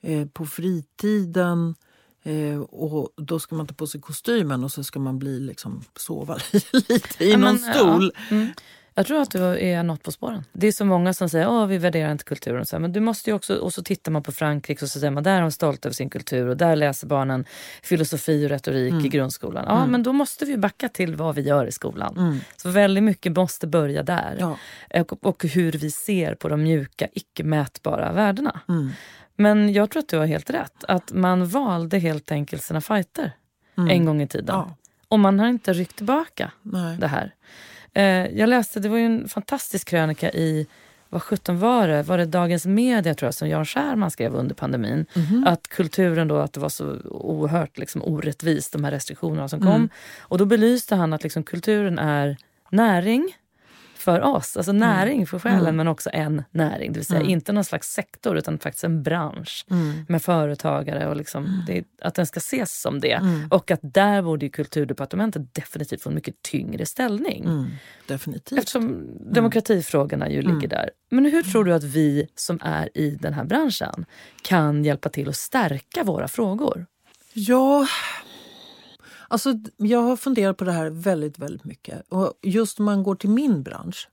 [0.00, 1.74] eh, på fritiden.
[2.22, 5.84] Eh, och Då ska man ta på sig kostymen och så ska man bli liksom,
[5.96, 6.38] sova
[6.72, 8.12] lite i Ja, någon men, stol.
[8.30, 8.36] ja.
[8.36, 8.48] Mm.
[8.94, 10.44] Jag tror att du är något på spåren.
[10.52, 12.66] Det är så många som säger att vi värderar inte kulturen.
[12.66, 15.00] Så här, men du måste ju också, och så tittar man på Frankrike och så
[15.00, 17.44] säger man där är de stolta över sin kultur och där läser barnen
[17.82, 19.06] filosofi och retorik Mm.
[19.06, 19.64] i grundskolan.
[19.68, 22.14] Ja, men då måste vi backa till vad vi gör i skolan.
[22.18, 22.38] Mm.
[22.56, 24.36] Så väldigt mycket måste börja där.
[24.40, 24.56] Ja.
[25.00, 28.60] Och, och hur vi ser på de mjuka, icke mätbara värdena.
[28.68, 28.90] Mm.
[29.36, 30.84] Men jag tror att du har helt rätt.
[30.88, 33.32] Att man valde helt enkelt sina fighter
[33.90, 34.54] en gång i tiden.
[34.54, 34.66] Mm.
[34.68, 34.76] Ja.
[35.08, 36.96] Och man har inte ryckt tillbaka Nej.
[36.98, 37.34] det här.
[37.94, 40.66] Eh, jag läste, det var ju en fantastisk krönika i,
[41.08, 42.02] vad sjutton var det?
[42.02, 45.06] Var det Dagens Media tror jag som Jan Scherman skrev under pandemin?
[45.14, 45.44] Mhm.
[45.46, 49.72] Att kulturen då, att det var så oerhört liksom, orättvist de här restriktionerna som Mm.
[49.72, 49.88] kom.
[50.20, 52.36] Och då belyste han att liksom, kulturen är
[52.70, 53.36] näring
[54.02, 55.76] för oss, alltså näring för själen Mm.
[55.76, 56.92] men också en näring.
[56.92, 57.30] Det vill säga Mm.
[57.32, 60.04] inte någon slags sektor utan faktiskt en bransch Mm.
[60.08, 63.12] med företagare och liksom, det, att den ska ses som det.
[63.12, 63.48] Mm.
[63.50, 67.44] Och att där borde kulturdepartementet definitivt få en mycket tyngre ställning.
[67.44, 67.66] Mm.
[68.06, 68.58] Definitivt.
[68.58, 70.54] Eftersom demokratifrågorna ju Mm.
[70.54, 70.90] ligger där.
[71.10, 74.04] Men hur tror du att vi som är i den här branschen
[74.42, 76.86] kan hjälpa till att stärka våra frågor?
[77.34, 77.86] Ja,
[79.32, 82.02] alltså jag har funderat på det här väldigt, väldigt mycket.
[82.08, 84.08] Och just om man går till min bransch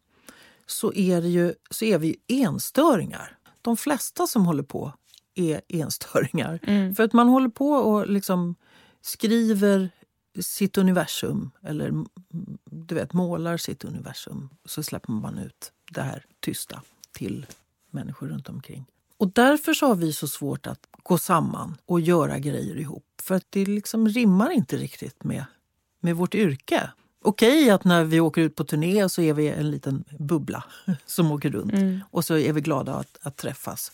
[0.66, 3.38] så är, ju, så är vi ju enstöringar.
[3.62, 4.94] De flesta som håller på
[5.36, 6.60] är enstöringar.
[6.96, 8.56] För att man håller på och liksom
[9.02, 9.90] skriver
[10.40, 12.08] sitt universum eller mm,
[12.66, 14.50] du vet, målar sitt universum.
[14.66, 17.46] Så släpper man ut det här tysta till
[17.92, 18.86] människor runt omkring.
[19.18, 23.06] Och därför så har vi så svårt att gå samman och göra grejer ihop.
[23.22, 25.46] För att det liksom rimmar inte riktigt med,
[26.00, 26.90] med vårt yrke.
[27.22, 30.64] Okej att när vi åker ut på turné så är vi en liten bubbla
[31.06, 32.04] som åker runt.
[32.12, 33.92] Och så är vi glada att, att träffas.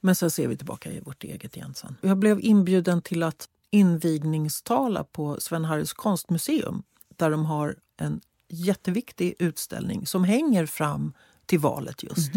[0.00, 1.96] Men sen ser vi tillbaka i vårt eget igen sen.
[2.00, 6.82] Jag blev inbjuden till att invigningstala på Sven-Harrys konstmuseum
[7.16, 11.12] där de har en jätteviktig utställning som hänger fram
[11.46, 12.32] till valet just.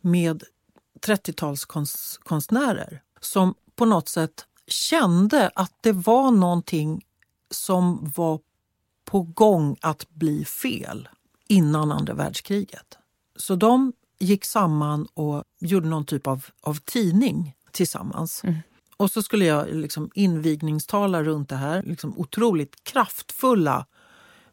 [0.00, 0.42] Med
[1.06, 7.04] 30-talskonstnärer som på något sätt kände att det var någonting
[7.50, 8.40] som var
[9.04, 11.08] på gång att bli fel
[11.48, 12.98] innan andra världskriget.
[13.36, 18.42] Så de gick samman och gjorde någon typ av, av tidning tillsammans.
[18.96, 23.86] Och så skulle jag liksom invigningstala runt det här liksom otroligt kraftfulla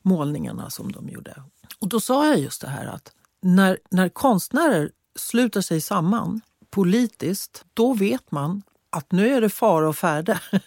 [0.02, 1.44] målningarna som de gjorde.
[1.80, 7.66] Och då sa jag just det här att när, när konstnärer sluter sig samman politiskt,
[7.74, 10.40] då vet man att nu är det fara och färde.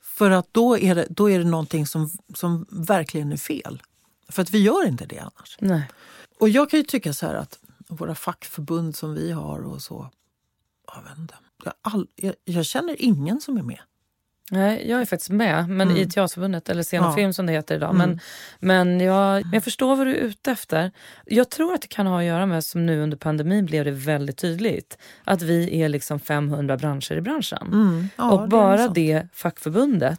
[0.00, 3.82] För att då är det, då är det någonting som, som verkligen är fel.
[4.28, 5.56] För att vi gör inte det annars.
[5.60, 5.90] Nej.
[6.40, 10.10] Och jag kan ju tycka så här att våra fackförbund som vi har och så.
[10.94, 11.34] Jag, vet inte,
[11.64, 13.80] jag, all, jag, jag känner ingen som är med.
[14.50, 17.14] Nej, jag är faktiskt med men i Teaterförbundet, eller Scen och Ja.
[17.14, 17.94] film som det heter idag.
[17.94, 18.20] Men,
[18.58, 20.90] men jag, men jag förstår vad du är ute efter.
[21.24, 23.90] Jag tror att det kan ha att göra med, som nu under pandemin blev det
[23.90, 27.66] väldigt tydligt, att vi är liksom 500 branscher i branschen.
[27.72, 28.08] Mm.
[28.16, 28.94] Ja, det och bara sant.
[28.94, 30.18] det fackförbundet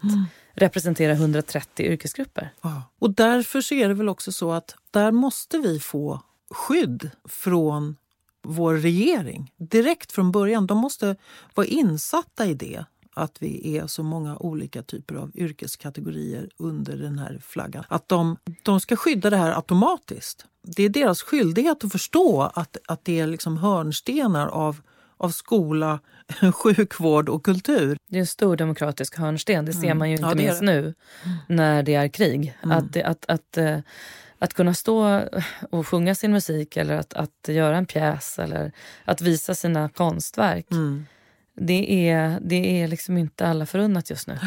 [0.53, 2.49] representera 130 yrkesgrupper.
[2.61, 2.83] Ja.
[2.99, 6.21] Och därför så är det väl också så att där måste vi få
[6.51, 7.95] skydd från
[8.43, 10.67] vår regering direkt från början.
[10.67, 11.15] De måste
[11.53, 12.85] vara insatta i det
[13.17, 17.83] att vi är så många olika typer av yrkeskategorier under den här flaggan.
[17.87, 20.45] Att de, de ska skydda det här automatiskt.
[20.63, 24.81] Det är deras skyldighet att förstå att, att det är liksom hörnstenar av,
[25.17, 25.99] av skola,
[26.53, 27.97] sjukvård och kultur.
[28.07, 29.65] Det är en stor demokratisk hörnsten.
[29.65, 29.97] Det ser mm.
[29.97, 30.93] man ju inte ja, minst nu
[31.47, 32.57] när det är krig.
[32.63, 32.77] Mm.
[32.77, 33.79] Att, att, att, eh,
[34.39, 35.23] att kunna stå
[35.69, 38.71] och sjunga sin musik eller att, att göra en pjäs eller
[39.05, 40.71] att visa sina konstverk.
[40.71, 41.05] Mm
[41.57, 44.39] det är, det är liksom inte alla förunnat just nu.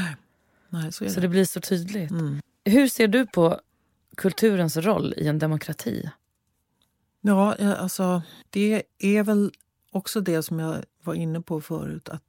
[0.69, 1.11] Nej, så, det.
[1.11, 2.11] så det blir så tydligt.
[2.11, 2.41] Mm.
[2.65, 3.61] Hur ser du på
[4.17, 6.11] kulturens roll i en demokrati?
[7.21, 9.53] Ja, alltså det är väl
[9.91, 12.09] också det som jag var inne på förut.
[12.09, 12.23] Att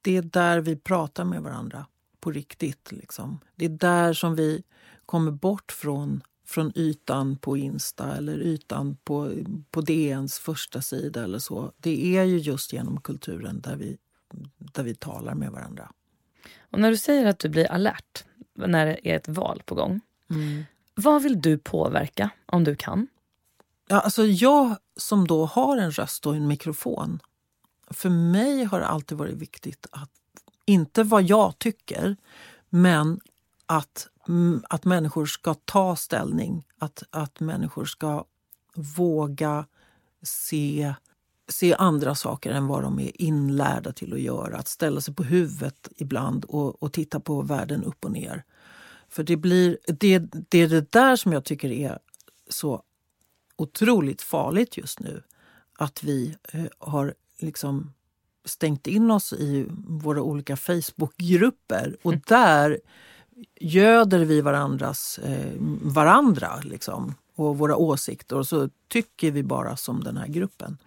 [0.00, 1.86] Det är där vi pratar med varandra
[2.20, 2.92] på riktigt.
[2.92, 3.40] Liksom.
[3.54, 4.62] Det är där som vi
[5.06, 9.32] kommer bort från, från ytan på Insta eller ytan på,
[9.70, 11.72] på DNs första sida eller så.
[11.76, 13.98] Det är ju just genom kulturen där vi
[14.58, 15.92] där vi talar med varandra.
[16.70, 18.24] Och när du säger att du blir alert
[18.54, 20.00] när det är ett val på gång.
[20.30, 20.64] Mm.
[20.94, 23.08] Vad vill du påverka om du kan?
[23.88, 27.20] Ja, alltså jag som då har en röst och en mikrofon.
[27.90, 30.10] För mig har det alltid varit viktigt att
[30.64, 32.16] inte vad jag tycker,
[32.68, 33.20] men
[33.66, 36.64] att, mm, att människor ska ta ställning.
[36.78, 38.24] Att, att människor ska
[38.74, 39.66] våga
[40.22, 40.94] se
[41.52, 44.56] se andra saker än vad de är inlärda till att göra.
[44.56, 48.44] Att ställa sig på huvudet ibland och, och titta på världen upp och ner.
[49.08, 51.98] För det, blir, det, det är det där som jag tycker är
[52.48, 52.82] så
[53.56, 55.22] otroligt farligt just nu.
[55.78, 57.92] Att vi eh, har liksom
[58.44, 62.22] stängt in oss i våra olika Facebookgrupper och mm.
[62.26, 62.80] där
[63.60, 70.04] göder vi varandras, eh, varandra liksom, och våra åsikter och så tycker vi bara som
[70.04, 70.78] den här gruppen.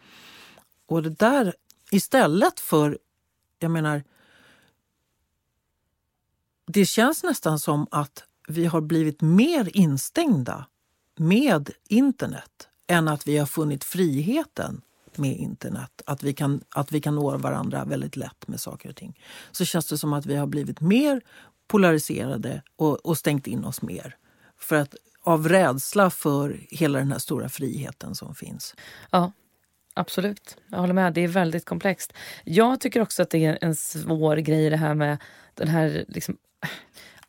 [0.85, 1.53] Och det där
[1.91, 2.97] istället för,
[3.59, 4.03] jag menar,
[6.65, 10.65] det känns nästan som att vi har blivit mer instängda
[11.15, 14.81] med internet än att vi har funnit friheten
[15.15, 16.01] med internet.
[16.05, 19.19] Att vi, kan, att vi kan nå varandra väldigt lätt med saker och ting.
[19.51, 21.21] Så känns det som att vi har blivit mer
[21.67, 24.17] polariserade och, och stängt in oss mer.
[24.57, 28.75] För att av rädsla för hela den här stora friheten som finns.
[29.11, 29.31] Ja,
[29.97, 31.13] Absolut, jag håller med.
[31.13, 32.13] Det är väldigt komplext.
[32.43, 35.17] Jag tycker också att det är en svår grej det här med
[35.53, 36.37] den här liksom,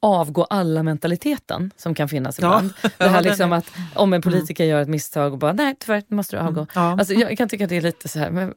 [0.07, 2.72] avgå alla-mentaliteten som kan finnas ibland.
[2.82, 2.88] Ja.
[2.98, 4.70] Det här liksom att om en politiker mm.
[4.70, 6.61] gör ett misstag och bara nej tyvärr måste du avgå.
[6.61, 6.66] Mm.
[6.74, 6.98] Ja.
[6.98, 8.54] Alltså, jag kan tycka att det är lite så här, men,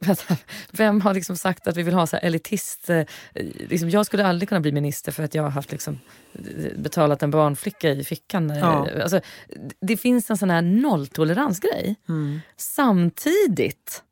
[0.70, 2.90] vem har liksom sagt att vi vill ha så elitist...
[2.90, 3.02] Eh,
[3.68, 6.00] liksom, jag skulle aldrig kunna bli minister för att jag har haft liksom,
[6.76, 8.56] betalat en barnflicka i fickan.
[8.56, 8.88] Ja.
[9.02, 9.20] Alltså,
[9.80, 11.96] det finns en sån här nolltoleransgrej.
[12.08, 12.40] Mm.
[12.56, 14.02] Samtidigt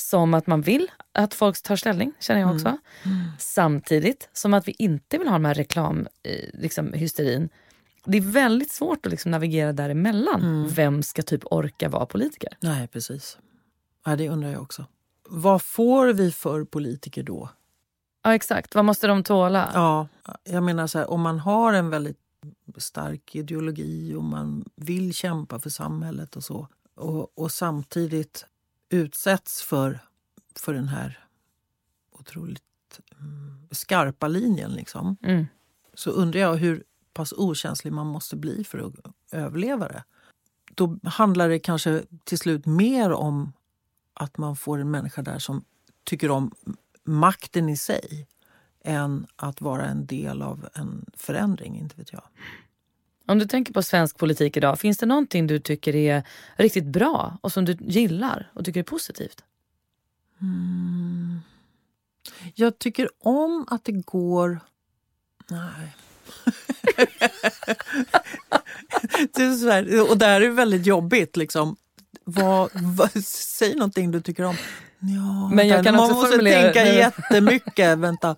[0.00, 2.68] som att man vill att folk tar ställning, känner jag också.
[2.68, 2.78] Mm.
[3.04, 3.30] Mm.
[3.38, 6.60] Samtidigt som att vi inte vill ha den här reklamhysterin.
[6.62, 7.48] Liksom, hysterin.
[8.04, 10.40] det är väldigt svårt att liksom navigera däremellan.
[10.40, 10.68] Mm.
[10.68, 12.56] Vem ska typ orka vara politiker?
[12.60, 13.38] Nej, precis.
[14.04, 14.84] Ja, det undrar jag också.
[15.28, 17.48] Vad får vi för politiker då?
[18.22, 18.74] Ja, exakt.
[18.74, 19.70] Vad måste de tåla?
[19.74, 20.08] Ja,
[20.44, 22.18] jag menar så här, om man har en väldigt
[22.76, 26.68] stark ideologi och man vill kämpa för samhället och så
[27.00, 28.46] och, och samtidigt
[28.90, 30.00] utsätts för,
[30.56, 31.26] för den här
[32.12, 32.62] otroligt
[33.20, 35.46] mm, skarpa linjen liksom, mm.
[35.94, 38.94] så undrar jag hur pass okänslig man måste bli för att
[39.30, 40.04] överleva det.
[40.74, 43.52] Då handlar det kanske till slut mer om
[44.14, 45.64] att man får en människa där som
[46.04, 46.54] tycker om
[47.04, 48.26] makten i sig
[48.84, 52.22] än att vara en del av en förändring, inte vet jag.
[53.30, 56.22] Om du tänker på svensk politik idag, finns det någonting du tycker är
[56.56, 59.44] riktigt bra och som du gillar och tycker är positivt?
[60.40, 61.40] Mm.
[62.54, 64.60] Jag tycker om att det går...
[65.48, 65.96] Nej.
[69.34, 71.36] det är så här, och det här är väldigt jobbigt.
[71.36, 71.76] Liksom.
[72.24, 74.56] Vad, vad, säg någonting du tycker om.
[75.02, 76.62] Ja, men jag kan man också måste formulera...
[76.62, 77.98] tänka jättemycket.
[77.98, 78.36] Vänta,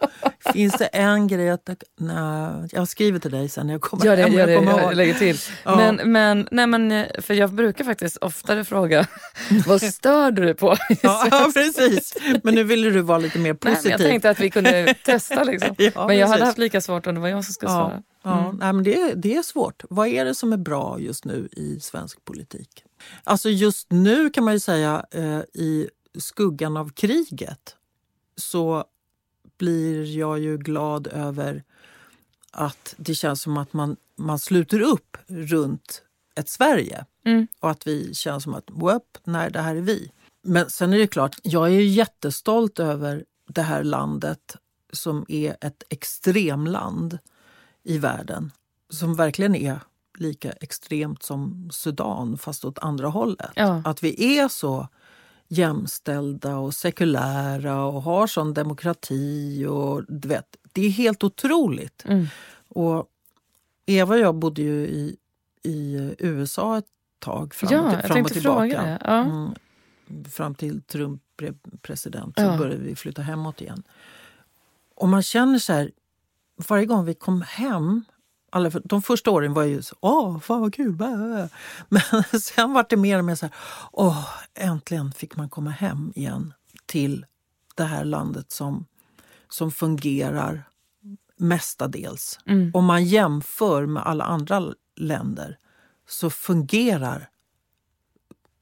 [0.53, 1.69] finns det en grej att...
[1.99, 4.33] Nej, jag skriver till dig sen när jag kommer gör det, hem.
[4.33, 5.39] Gör det, jag, jag lägger till.
[5.65, 5.77] Ja.
[5.77, 9.07] Men, men, nej, men, för jag brukar faktiskt oftare fråga
[9.67, 10.67] vad stör du dig på?
[11.03, 12.17] ja, ja, precis.
[12.43, 13.83] Men nu ville du vara lite mer positiv.
[13.85, 15.45] Nej, jag tänkte att vi kunde testa.
[15.45, 15.75] Liksom.
[15.95, 18.03] ja, men jag hade haft lika svårt om det var jag som skulle svara.
[18.25, 18.57] Ja, mm.
[18.57, 19.85] nej, men det, det är svårt.
[19.91, 22.85] Vad är det som är bra just nu i svensk politik?
[23.25, 25.89] Alltså just nu kan man ju säga eh, i
[26.19, 27.77] skuggan av kriget
[28.37, 28.85] så
[29.59, 31.65] blir jag ju glad över
[32.51, 36.03] att det känns som att man, man sluter upp runt
[36.35, 37.05] ett Sverige.
[37.25, 37.47] Mm.
[37.61, 40.13] Och att vi känner som att, whoop, nej det här är vi.
[40.43, 44.57] Men sen är det klart, jag är jättestolt över det här landet
[44.93, 47.19] som är ett extremland
[47.83, 48.51] i världen.
[48.91, 49.81] Som verkligen är
[50.19, 53.51] lika extremt som Sudan, fast åt andra hållet.
[53.55, 53.83] Ja.
[53.85, 54.89] Att vi är så
[55.53, 59.65] jämställda och sekulära och har sån demokrati.
[59.69, 62.05] och du vet, Det är helt otroligt.
[62.05, 62.27] Mm.
[62.69, 63.07] Och
[63.87, 65.17] Eva och jag bodde ju i,
[65.63, 66.87] i USA ett
[67.19, 68.99] tag, fram, Ja, till, fram och tillbaka.
[69.05, 69.11] Ja.
[69.25, 69.55] Mm,
[70.31, 72.57] fram till Trump blev president så Ja.
[72.59, 73.83] började vi flytta hemåt igen.
[74.95, 75.91] Och man känner så här,
[76.69, 78.05] varje gång vi kom hem
[78.53, 80.93] alla, de första åren var ju så, åh, fan vad kul.
[80.93, 81.49] bä, bä, bä."
[81.89, 83.55] Men sen var det mer och mer så här,
[83.93, 86.55] åh, äntligen fick man komma hem igen
[86.87, 87.27] till
[87.75, 88.87] det här landet som,
[89.49, 90.65] som fungerar
[91.37, 92.39] mestadels.
[92.47, 92.71] Mm.
[92.75, 95.59] Om man jämför med alla andra länder
[96.09, 97.29] så fungerar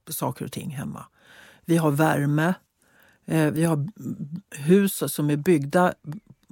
[0.08, 1.06] saker och ting hemma.
[1.64, 2.54] Vi har värme,
[3.26, 3.88] eh, vi har
[4.50, 5.94] hus som är byggda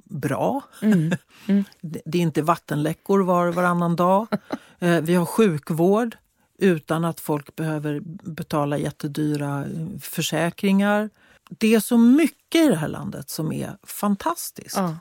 [0.09, 0.61] bra.
[0.81, 1.15] Mm.
[1.81, 4.27] Det det är inte vattenläckor var och varannan dag.
[4.81, 6.17] Eh, Vi har sjukvård
[6.57, 7.99] utan att folk behöver
[8.29, 11.09] betala jättedyra eh, försäkringar.
[11.49, 14.77] Det är så mycket i det här landet som är fantastiskt.
[14.77, 14.97] Ja.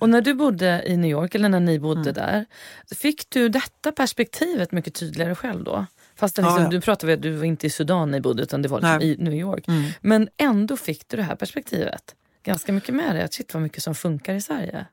[0.00, 2.14] Och när du bodde i New York, eller när ni bodde Mm.
[2.14, 2.46] där,
[2.94, 5.86] fick du detta perspektivet mycket tydligare själv då?
[6.16, 6.68] Fast liksom, Ja, ja.
[6.68, 9.00] du pratade om att du var inte i Sudan ni bodde utan det var liksom
[9.00, 9.68] i New York.
[9.68, 9.90] Mm.
[10.00, 12.14] Men ändå fick du det här perspektivet
[12.46, 13.22] ganska mycket med dig.
[13.22, 14.86] Att shit vad mycket som funkar i Sverige.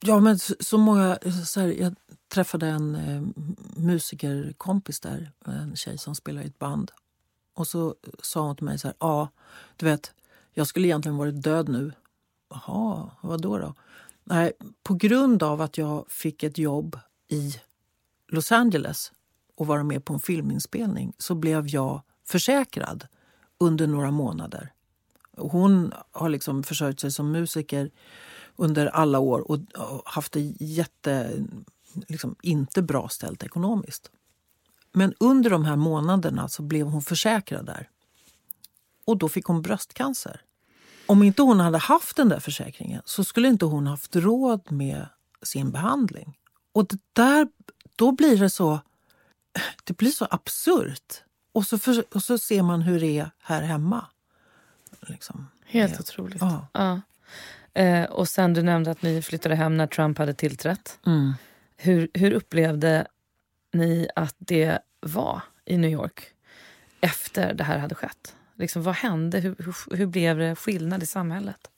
[0.00, 1.18] Ja, men så, så många...
[1.46, 1.94] Så här, jag
[2.28, 3.22] träffade en eh,
[3.76, 6.90] musikerkompis där, en tjej som spelar i ett band.
[7.54, 9.28] Och så sa hon till mig så här, ja,
[9.76, 10.12] du vet,
[10.52, 11.92] jag skulle egentligen varit död nu.
[12.50, 13.74] Jaha, vad då då?
[14.24, 17.54] Nej, på grund av att jag fick ett jobb i
[18.28, 19.12] Los Angeles
[19.54, 23.06] och vara med på en filminspelning så blev jag försäkrad
[23.58, 24.72] under några månader.
[25.36, 27.90] Hon har liksom försörjt sig som musiker
[28.56, 29.60] under alla år och
[30.04, 31.44] haft det jätte,
[32.08, 34.10] liksom, inte bra ställt ekonomiskt.
[34.92, 37.88] Men under de här månaderna så blev hon försäkrad där.
[39.04, 40.40] Och då fick hon bröstcancer.
[41.06, 45.06] Om inte hon hade haft den där försäkringen så skulle inte hon haft råd med
[45.42, 46.38] sin behandling.
[46.72, 47.48] Och det där,
[47.96, 48.80] då blir det så,
[49.84, 51.22] det blir så absurt.
[51.52, 54.06] Och så, för, och så ser man hur det är här hemma.
[55.00, 55.46] Liksom.
[55.66, 55.98] Helt Ja.
[56.00, 56.40] otroligt.
[56.40, 56.66] Ja.
[56.72, 57.00] Ja.
[57.82, 60.98] Eh, och sen du nämnde att ni flyttade hem när Trump hade tillträtt.
[61.06, 61.32] Mm.
[61.76, 63.06] Hur, hur upplevde
[63.72, 66.22] ni att det var i New York
[67.00, 68.34] efter det här hade skett?
[68.54, 69.40] Liksom, vad hände?
[69.40, 71.70] Hur, hur, hur blev det skillnad i samhället?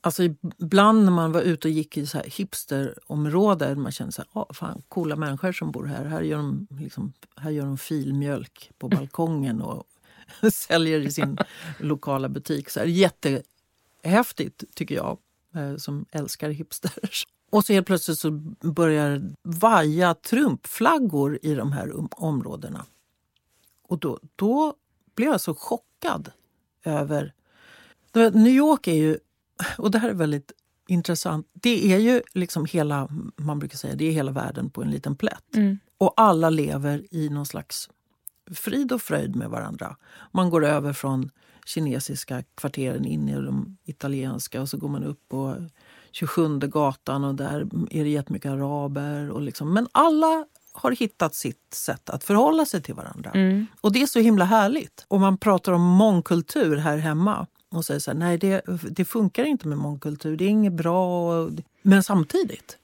[0.00, 0.22] Alltså
[0.58, 4.42] ibland när man var ute och gick i så här hipsterområden man kände så här,
[4.42, 6.04] "Ah, fan, coola människor som bor här.
[6.04, 9.84] Här gör de, liksom, här gör de filmjölk på balkongen och
[10.52, 11.38] säljer i sin
[11.78, 12.70] lokala butik.
[12.70, 15.18] Så här, jättehäftigt tycker jag,
[15.54, 17.26] eh, som älskar hipsters.
[17.50, 18.30] Och så helt plötsligt så
[18.60, 22.86] börjar vaja Trumpflaggor i de här om- områdena.
[23.88, 24.74] Och då, då
[25.14, 26.30] blev jag så chockad
[26.84, 27.34] över...
[28.14, 29.18] New York är ju
[29.78, 30.52] och det här är väldigt
[30.88, 31.46] intressant.
[31.52, 35.16] Det är ju liksom hela, man brukar säga, det är hela världen på en liten
[35.16, 35.56] plätt.
[35.56, 35.78] Mm.
[35.98, 37.90] Och alla lever i någon slags
[38.54, 39.96] frid och fröjd med varandra.
[40.32, 41.30] Man går över från
[41.66, 45.56] kinesiska kvarteren in i de italienska och så går man upp på
[46.12, 49.30] 27 gatan och där är det jättemycket araber.
[49.30, 53.30] Och liksom, men alla har hittat sitt sätt att förhålla sig till varandra.
[53.30, 53.66] Mm.
[53.80, 55.04] Och det är så himla härligt.
[55.08, 59.44] Och man pratar om mångkultur här hemma och säger så här, nej det, det funkar
[59.44, 61.48] inte med mångkultur, det är inget bra.
[61.82, 62.78] Men samtidigt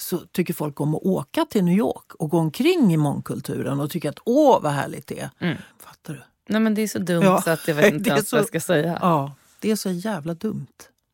[0.00, 3.90] så tycker folk om att åka till New York och gå omkring i mångkulturen och
[3.90, 5.30] tycka att åh vad härligt det är.
[5.38, 5.56] Mm.
[5.78, 6.22] Fattar du?
[6.48, 8.48] Nej, men det är så dumt Ja, så att jag vet inte ens vad jag
[8.48, 8.98] ska säga.
[9.00, 10.66] Ja, det är så jävla dumt.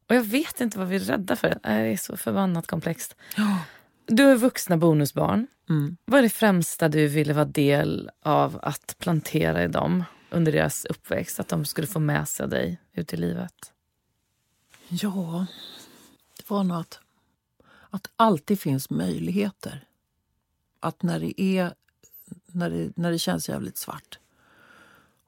[0.08, 1.48] Och jag vet inte vad vi är rädda för.
[1.48, 3.16] Det är så förbannat komplext.
[3.36, 3.58] Ja.
[4.06, 5.46] Du är vuxna bonusbarn.
[5.68, 5.96] Mm.
[6.04, 10.84] Vad är det främsta du ville vara del av att plantera i dem under deras
[10.84, 11.40] uppväxt?
[11.40, 13.72] Att de skulle få med sig dig ut i livet?
[14.88, 15.46] Ja,
[16.36, 17.00] det var nog att,
[17.90, 19.88] att det alltid finns möjligheter.
[20.80, 21.74] Att när det, är,
[22.46, 24.18] när, det, när det känns jävligt svart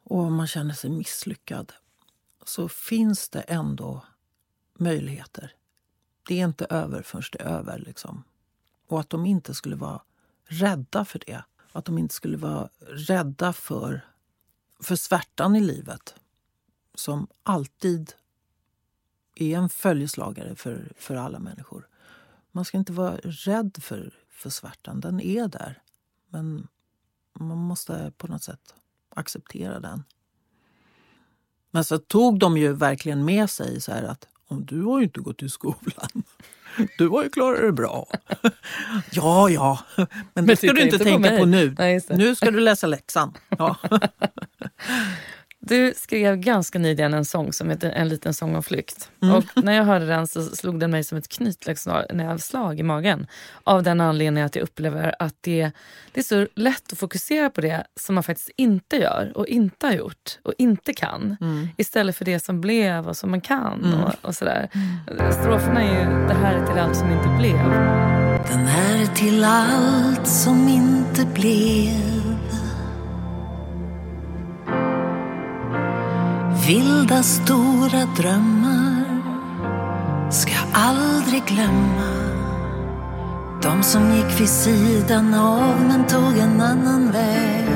[0.05, 1.73] och man känner sig misslyckad
[2.45, 4.05] så finns det ändå
[4.75, 5.53] möjligheter.
[6.29, 7.79] Det är inte över förrän det är över.
[7.79, 8.25] Liksom.
[8.87, 10.03] Och att de inte skulle vara
[10.45, 11.45] rädda för det.
[11.73, 14.01] Att de inte skulle vara rädda för,
[14.81, 16.15] för svärtan i livet
[16.95, 18.13] som alltid
[19.35, 21.89] är en följeslagare för, för alla människor.
[22.59, 25.01] Man ska inte vara rädd för, för svärtan.
[25.01, 25.83] Den är där.
[26.29, 26.69] Men
[27.39, 28.75] man måste på något sätt
[29.15, 30.05] acceptera den.
[31.71, 35.05] Men så tog de ju verkligen med sig så här att om du har ju
[35.05, 36.09] inte gått i skolan.
[36.99, 38.07] Du har ju klarat det bra.
[39.11, 41.75] ja, ja, men, men det ska du inte tänka på, på nu.
[41.79, 43.35] Nej, nu ska du läsa läxan.
[43.49, 43.77] Ja.
[45.61, 49.11] Du skrev ganska nyligen en sång som heter En liten sång om flykt.
[49.23, 49.35] Mm.
[49.35, 53.27] Och när jag hörde den så slog den mig som ett knytnävsslag i magen.
[53.65, 55.71] Av den anledningen att jag upplever att det,
[56.13, 59.87] det är så lätt att fokusera på det som man faktiskt inte gör och inte
[59.87, 61.37] har gjort och inte kan.
[61.41, 61.69] Mm.
[61.77, 63.85] Istället för det som blev och som man kan.
[63.85, 64.05] Mm.
[64.05, 64.71] Och, och, sådär.
[64.73, 65.33] Mm.
[65.33, 67.71] Stroferna är ju Det här är till allt som inte blev.
[68.49, 72.18] Den här är till allt som inte blev
[76.69, 79.05] vilda stora drömmar
[80.31, 82.13] ska aldrig glömma
[83.63, 87.69] de som gick vid sidan av men tog en annan väg.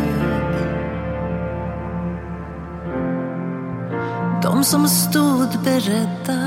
[4.43, 6.43] De som stod beredda,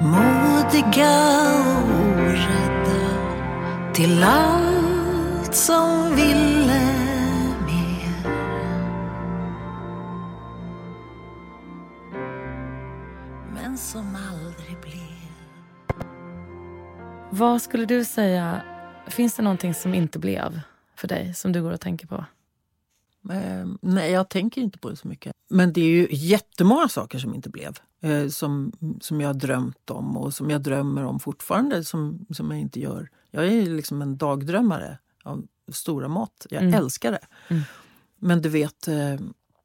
[0.00, 1.18] modiga
[1.50, 3.00] och orädda
[3.92, 6.59] till allt som ville
[13.80, 15.30] som aldrig blev.
[17.30, 18.62] Vad skulle du säga,
[19.06, 20.60] finns det någonting som inte blev
[20.96, 22.24] för dig som du går och tänker på?
[23.30, 25.32] Eh, nej, jag tänker inte på det så mycket.
[25.48, 27.78] Men det är ju jättemånga saker som inte blev.
[28.00, 32.50] Eh, som, som jag har drömt om och som jag drömmer om fortfarande som, som
[32.50, 33.08] jag inte gör.
[33.30, 36.46] Jag är liksom en dagdrömmare av stora mått.
[36.50, 36.74] Jag mm.
[36.74, 37.26] älskar det.
[37.48, 37.62] Mm.
[38.18, 38.94] Men du vet, eh,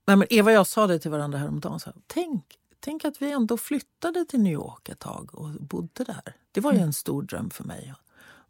[0.05, 1.80] nej, men Eva och jag sa det till varandra häromdagen.
[1.80, 6.03] Så här, Tänk Tänk att vi ändå flyttade till New York ett tag och bodde
[6.03, 6.36] där.
[6.51, 6.88] Det var ju mm.
[6.88, 7.93] en stor dröm för mig.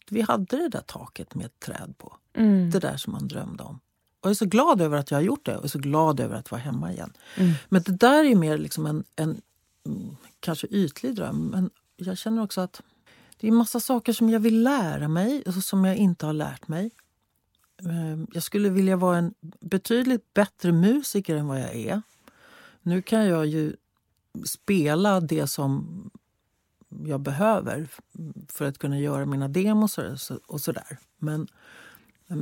[0.09, 2.17] Vi hade det där taket med ett träd på.
[2.33, 2.69] Mm.
[2.71, 3.79] Det där som man drömde om.
[4.19, 6.19] Och jag är så glad över att jag har gjort det och är så glad
[6.19, 7.13] över att vara hemma igen.
[7.35, 7.53] Mm.
[7.69, 9.41] Men det där är mer liksom en, en
[9.85, 11.47] mm, kanske ytlig dröm.
[11.47, 12.81] Men jag känner också att
[13.37, 16.67] det är massa saker som jag vill lära mig och som jag inte har lärt
[16.67, 16.91] mig.
[17.79, 22.01] Ehm, jag skulle vilja vara en betydligt bättre musiker än vad jag är.
[22.81, 23.75] Nu kan jag ju
[24.45, 25.85] spela det som
[27.05, 27.87] jag behöver
[28.49, 29.99] för att kunna göra mina demos
[30.47, 30.97] och sådär.
[31.17, 31.47] Men,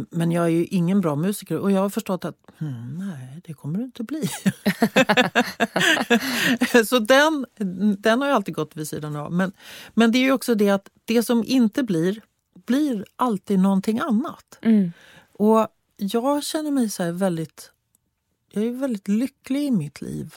[0.09, 3.53] men jag är ju ingen bra musiker och jag har förstått att hmm, nej, det
[3.53, 4.29] kommer du inte bli.
[6.85, 7.45] så den,
[7.97, 9.31] den har jag alltid gått vid sidan av.
[9.31, 9.51] Men,
[9.93, 12.21] men det är också det att det som inte blir,
[12.65, 14.59] blir alltid någonting annat.
[14.61, 14.91] Mm.
[15.33, 15.67] Och
[15.97, 17.69] jag känner mig så väldigt...
[18.51, 20.35] Jag är väldigt lycklig i mitt liv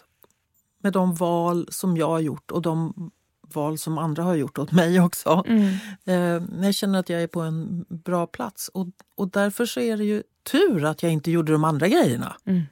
[0.87, 3.11] med de val som jag har gjort och de
[3.55, 5.45] val som andra har gjort åt mig också.
[5.47, 5.74] Mm.
[6.05, 8.68] Eh, jag känner att jag är på en bra plats.
[8.68, 10.22] Och, och därför så är det ju
[10.53, 12.37] tur att jag inte gjorde de andra grejerna.
[12.45, 12.62] Mm.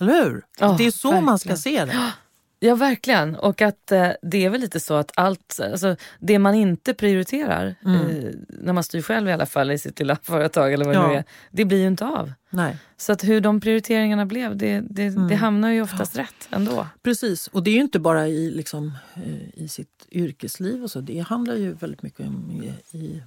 [0.00, 0.44] Eller hur?
[0.60, 1.24] Oh, det är så verkligen.
[1.24, 2.12] man ska se det.
[2.66, 3.36] Ja, verkligen.
[3.36, 7.74] Och att eh, det är väl lite så att allt, alltså, det man inte prioriterar,
[7.84, 8.00] mm.
[8.00, 11.02] eh, när man styr själv i alla fall i sitt lilla företag eller vad ja.
[11.02, 12.32] det nu är, det blir ju inte av.
[12.50, 12.76] Nej.
[12.96, 15.28] Så att hur de prioriteringarna blev, det, det, mm.
[15.28, 16.22] det hamnar ju oftast ja.
[16.22, 16.86] rätt ändå.
[17.02, 21.00] Precis, och det är ju inte bara i, liksom, eh, i sitt yrkesliv och så.
[21.00, 23.22] Det handlar ju väldigt mycket om i, i,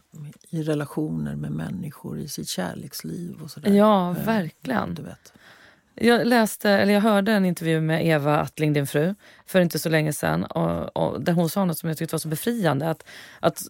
[0.49, 3.71] i relationer med människor, i sitt kärleksliv och sådär.
[3.71, 4.95] Ja, eh, verkligen.
[4.95, 5.33] Du vet.
[6.01, 9.15] Jag, läste, eller jag hörde en intervju med Eva Attling, din fru,
[9.45, 10.43] för inte så länge sedan.
[10.43, 12.89] Och, och där hon sa något som jag tyckte var så befriande.
[12.89, 13.03] Att,
[13.39, 13.63] att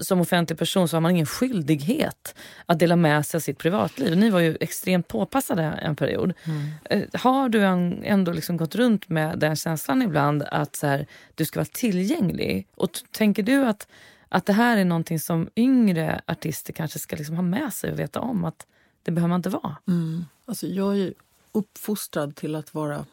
[0.00, 2.34] som offentlig person så har man ingen skyldighet
[2.66, 4.16] att dela med sig av sitt privatliv.
[4.16, 6.32] Ni var ju extremt påpassade en period.
[6.44, 6.68] Mm.
[6.84, 7.62] Eh, har du
[8.04, 12.68] ändå liksom gått runt med den känslan ibland att så här, du ska vara tillgänglig?
[12.74, 13.88] Och tänker du att,
[14.28, 17.98] att det här är någonting som yngre artister kanske ska liksom ha med sig och
[17.98, 18.44] veta om?
[18.44, 18.66] att
[19.06, 19.76] det behöver man inte vara.
[19.88, 20.24] Mm.
[20.46, 21.12] Alltså jag är
[21.56, 23.06] uppfostrad till att vara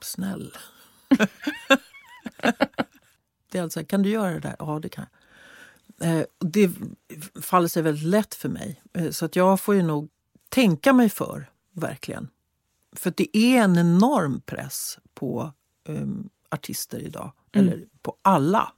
[0.00, 0.56] snäll.
[3.50, 4.56] det är alltså, kan du göra det där?
[4.58, 5.20] Ja, det kan jag.
[6.00, 6.70] Eh, det
[7.42, 8.82] faller sig väldigt lätt för mig.
[8.92, 10.10] Eh, så att jag får ju nog
[10.48, 12.28] tänka mig för, verkligen.
[12.92, 15.52] För det är en enorm press på
[15.84, 17.68] um, artister idag, mm.
[17.68, 18.72] eller på alla,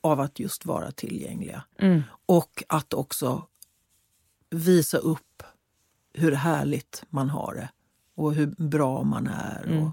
[0.00, 1.64] av att just vara tillgängliga.
[1.78, 2.02] Mm.
[2.26, 3.46] Och att också
[4.50, 5.42] visa upp
[6.12, 7.68] hur härligt man har det
[8.16, 9.64] och hur bra man är.
[9.66, 9.82] Mm.
[9.82, 9.92] Och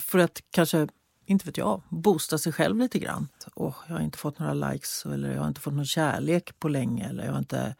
[0.00, 0.88] för att kanske,
[1.26, 3.28] inte vet jag, boosta sig själv lite grann.
[3.54, 6.68] Oh, jag har inte fått några likes eller jag har inte fått någon kärlek på
[6.68, 7.08] länge.
[7.08, 7.74] Eller jag har inte,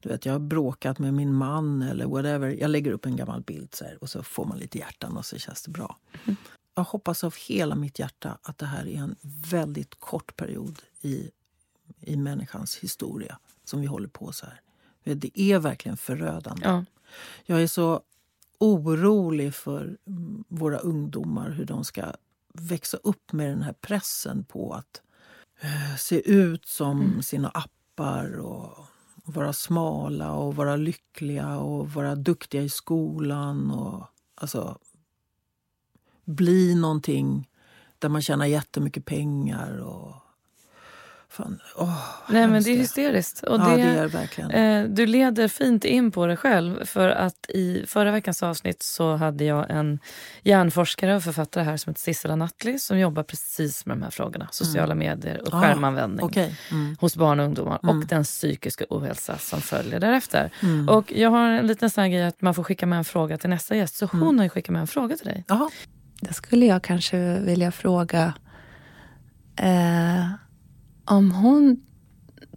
[0.00, 2.48] du vet, jag har bråkat med min man eller whatever.
[2.48, 5.24] Jag lägger upp en gammal bild så här, och så får man lite hjärtan och
[5.26, 5.96] så känns det bra.
[6.24, 6.36] Mm.
[6.74, 9.16] Jag hoppas av hela mitt hjärta att det här är en
[9.50, 11.30] väldigt kort period i
[12.00, 14.60] i människans historia som vi håller på så här.
[15.14, 16.66] Det är verkligen förödande.
[16.66, 16.84] Ja.
[17.44, 18.00] Jag är så
[18.60, 22.12] orolig för mm, våra ungdomar, hur de ska
[22.54, 25.02] växa upp med den här pressen på att
[25.60, 27.22] eh, se ut som Mm.
[27.22, 28.78] sina appar och
[29.24, 33.70] vara smala och vara lyckliga och vara duktiga i skolan.
[33.70, 34.78] Och, alltså,
[36.24, 37.48] bli någonting
[37.98, 39.78] där man tjänar jättemycket pengar.
[39.78, 40.14] Och,
[41.32, 41.98] fan, åh,
[42.28, 43.42] Nej men det är hysteriskt.
[43.42, 44.50] Och ja, det, det är verkligen.
[44.50, 46.84] Eh, du leder fint in på det själv.
[46.84, 49.98] För att i förra veckans avsnitt så hade jag en
[50.42, 54.48] hjärnforskare och författare här som heter Sissela Nattli som jobbar precis med de här frågorna.
[54.50, 56.56] Sociala medier och Ah, skärmanvändning Okej.
[56.70, 56.96] Mm.
[57.00, 57.98] hos barn och ungdomar Mm.
[57.98, 60.50] och den psykiska ohälsa som följer därefter.
[60.62, 60.88] Mm.
[60.88, 63.38] Och jag har en liten sån här grej att man får skicka med en fråga
[63.38, 63.96] till nästa gäst.
[63.96, 64.36] Så hon Mm.
[64.38, 65.44] har ju skickat med en fråga till dig.
[65.48, 65.70] Jaha.
[66.20, 68.32] Då skulle jag kanske vilja fråga
[69.56, 70.24] eh,
[71.10, 71.80] om hon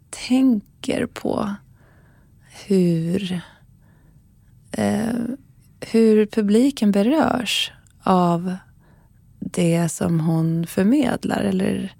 [0.09, 1.55] tänker på
[2.65, 3.41] hur,
[4.71, 5.15] eh,
[5.80, 7.71] hur publiken berörs
[8.03, 8.55] av
[9.39, 11.41] det som hon förmedlar.
[11.41, 11.95] Eller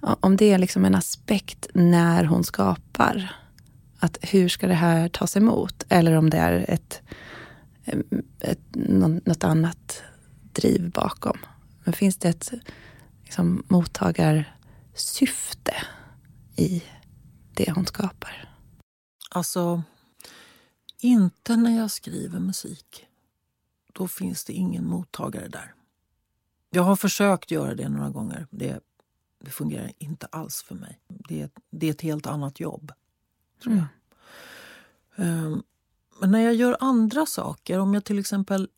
[0.00, 3.34] om det är liksom en aspekt när hon skapar.
[3.98, 5.84] Att hur ska det här tas emot?
[5.88, 7.02] Eller om det är ett,
[8.40, 8.60] ett,
[9.24, 10.02] något annat
[10.52, 11.38] driv bakom.
[11.84, 12.52] Men finns det ett
[13.24, 13.62] liksom,
[15.00, 15.74] mottagarsyfte
[16.56, 16.82] i
[17.54, 18.54] det hon skapar?
[19.30, 19.82] Alltså,
[20.98, 23.06] inte när jag skriver musik.
[23.92, 25.74] Då finns det ingen mottagare där.
[26.70, 28.46] Jag har försökt göra det några gånger.
[28.50, 28.80] Det,
[29.40, 31.00] det fungerar inte alls för mig.
[31.08, 32.92] Det, är- det är ett helt annat jobb.
[33.62, 33.86] Tror jag.
[35.26, 35.62] Ehm,
[36.20, 38.68] Men när jag gör andra saker, om jag till exempel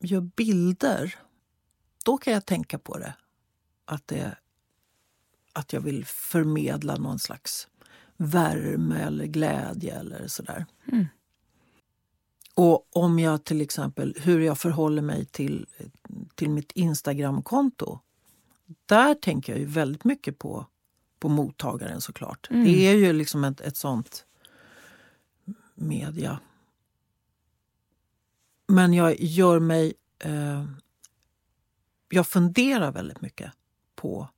[0.00, 1.18] gör bilder,
[2.04, 3.14] då kan jag tänka på det.
[3.84, 4.36] Att, det,
[5.54, 7.68] att jag vill förmedla någon slags
[8.16, 10.66] värme eller glädje eller sådär.
[10.92, 11.06] Mm.
[12.54, 15.66] Och om jag till exempel, hur jag förhåller mig till,
[16.34, 17.98] till mitt Instagramkonto.
[18.86, 20.66] Där tänker jag ju väldigt mycket på,
[21.18, 22.50] på mottagaren såklart.
[22.50, 22.64] Mm.
[22.64, 24.26] Det är ju liksom ett, ett sånt
[25.74, 26.40] media.
[28.66, 29.94] Men jag gör mig...
[30.18, 30.64] Eh,
[32.08, 33.52] jag funderar väldigt mycket
[33.94, 34.28] på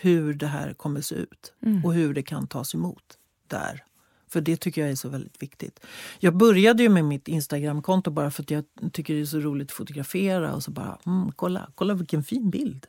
[0.00, 1.84] hur det här kommer se ut Mm.
[1.84, 3.84] och hur det kan tas emot där.
[4.28, 5.80] För det tycker jag är så väldigt viktigt.
[6.20, 9.68] Jag började ju med mitt Instagramkonto bara för att jag tycker det är så roligt
[9.70, 12.86] att fotografera och så bara, mm, kolla, kolla vilken fin bild.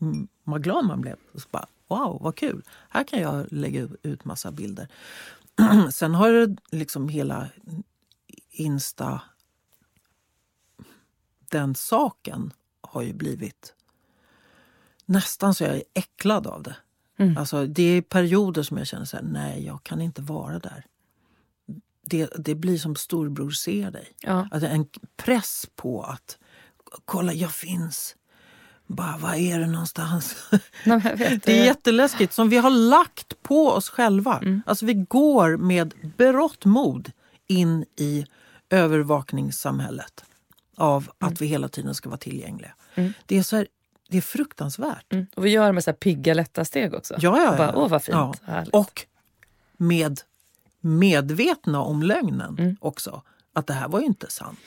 [0.00, 1.16] Mm, vad glad man blev.
[1.32, 2.62] Och så bara, wow, vad kul.
[2.88, 4.88] Här kan jag lägga ut massa bilder.
[5.92, 7.48] Sen har det liksom hela
[8.50, 9.20] Insta...
[11.50, 13.74] Den saken har ju blivit
[15.06, 16.76] nästan så jag är äcklad av det.
[17.18, 17.36] Mm.
[17.36, 20.84] Alltså, det är perioder som jag känner så här, nej, jag kan inte vara där.
[22.02, 24.08] Det, det blir som storbror ser dig.
[24.20, 24.48] Ja.
[24.50, 26.38] Alltså en press på att
[27.04, 28.16] kolla, jag finns.
[28.86, 30.36] Bara, var är du någonstans?
[30.84, 34.38] Nej, jag Det är jätteläskigt, som vi har lagt på oss själva.
[34.38, 34.62] Mm.
[34.66, 37.12] Alltså vi går med berått mod
[37.46, 38.26] in i
[38.70, 40.24] övervakningssamhället
[40.76, 42.74] av att vi hela tiden ska vara tillgängliga.
[42.94, 43.12] Mm.
[43.26, 43.66] Det, är så här,
[44.08, 45.12] det är fruktansvärt.
[45.12, 45.26] Mm.
[45.36, 47.14] Och vi gör det med så här pigga, lätta steg också.
[47.18, 47.72] Ja, ja, Och bara, ja.
[47.76, 48.14] Åh, vad fint.
[48.14, 48.34] Ja.
[48.44, 48.74] Härligt.
[48.74, 49.06] Och
[49.76, 50.20] med
[50.80, 52.76] medvetna om lögnen Mm.
[52.80, 53.22] också.
[53.52, 54.58] Att det här var ju inte sant.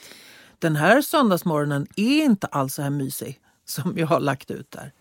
[0.58, 4.92] Den här söndagsmorgonen är inte alls så här mysig som jag har lagt ut där.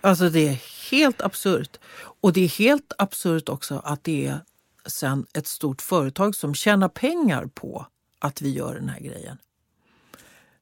[0.00, 1.78] Alltså det är helt absurt.
[2.20, 4.40] Och det är helt absurt också att det är
[4.86, 7.86] sen ett stort företag som tjänar pengar på
[8.18, 9.38] att vi gör den här grejen.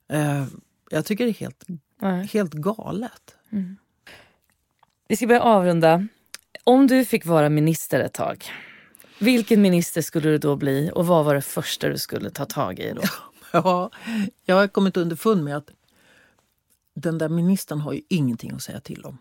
[0.09, 0.45] Eh,
[0.91, 1.65] jag tycker det är helt,
[1.99, 2.27] Nej.
[2.27, 3.35] helt galet.
[5.09, 6.07] Vi ska börja avrunda.
[6.65, 8.45] Om du fick vara minister ett tag,
[9.19, 12.79] vilken minister skulle du då bli och vad var det första du skulle ta tag
[12.79, 13.03] i då?
[13.53, 13.91] Ja,
[14.45, 15.71] jag har kommit underfund med att
[16.95, 19.19] den där ministern har ju ingenting att säga till om.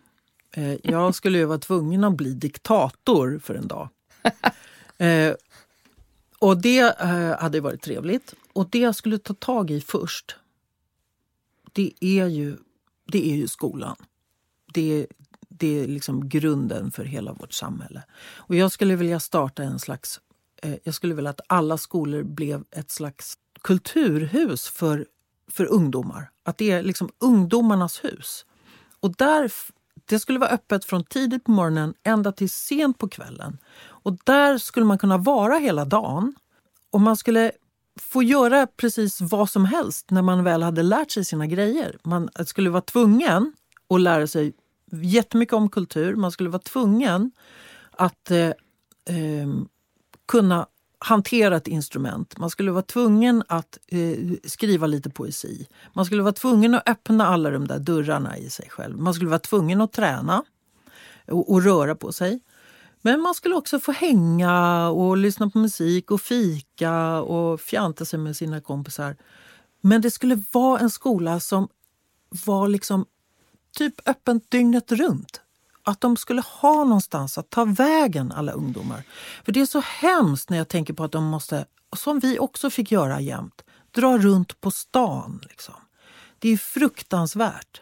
[0.52, 3.90] Eh, Jag skulle ju vara tvungen att bli diktator för en dag.
[5.00, 5.34] Eh,
[6.40, 8.34] och det eh, hade varit trevligt.
[8.54, 10.36] Och det jag skulle ta tag i först,
[11.74, 12.58] det är ju,
[13.08, 13.96] det är ju skolan.
[14.74, 15.08] Det är,
[15.50, 18.04] det är liksom grunden för hela vårt samhälle.
[18.36, 20.20] Och jag skulle vilja starta en slags...
[20.62, 25.06] Eh, jag skulle vilja att alla skolor blev ett slags kulturhus för,
[25.52, 26.32] för ungdomar.
[26.44, 28.46] Att det är liksom ungdomarnas hus.
[29.00, 29.52] Och där,
[30.06, 33.58] det skulle vara öppet från tidigt på morgonen ända till sent på kvällen.
[33.80, 36.36] Och där skulle man kunna vara hela dagen.
[36.92, 37.52] Och man skulle
[37.98, 41.98] få göra precis vad som helst när man väl hade lärt sig sina grejer.
[42.04, 43.54] Man skulle vara tvungen
[43.90, 44.54] att lära sig
[44.92, 46.16] jättemycket om kultur.
[46.16, 47.32] Man skulle vara tvungen
[47.92, 48.48] att eh,
[49.10, 49.48] eh,
[50.28, 50.68] kunna
[51.00, 52.38] hantera ett instrument.
[52.38, 55.68] Man skulle vara tvungen att eh, skriva lite poesi.
[55.94, 58.98] Man skulle vara tvungen att öppna alla de där dörrarna i sig själv.
[58.98, 60.44] Man skulle vara tvungen att träna
[61.28, 62.40] och, och röra på sig.
[63.02, 68.20] Men man skulle också få hänga och lyssna på musik och fika och fjanta sig
[68.20, 69.16] med sina kompisar.
[69.82, 71.68] Men det skulle vara en skola som
[72.30, 73.06] var liksom
[73.78, 75.42] typ öppen dygnet runt.
[75.84, 79.04] Att de skulle ha någonstans att ta vägen, alla ungdomar.
[79.46, 81.66] För det är så hemskt när jag tänker på att de måste,
[81.96, 85.42] som vi också fick göra jämt, dra runt på stan.
[85.50, 85.76] Liksom.
[86.40, 87.82] Det är fruktansvärt.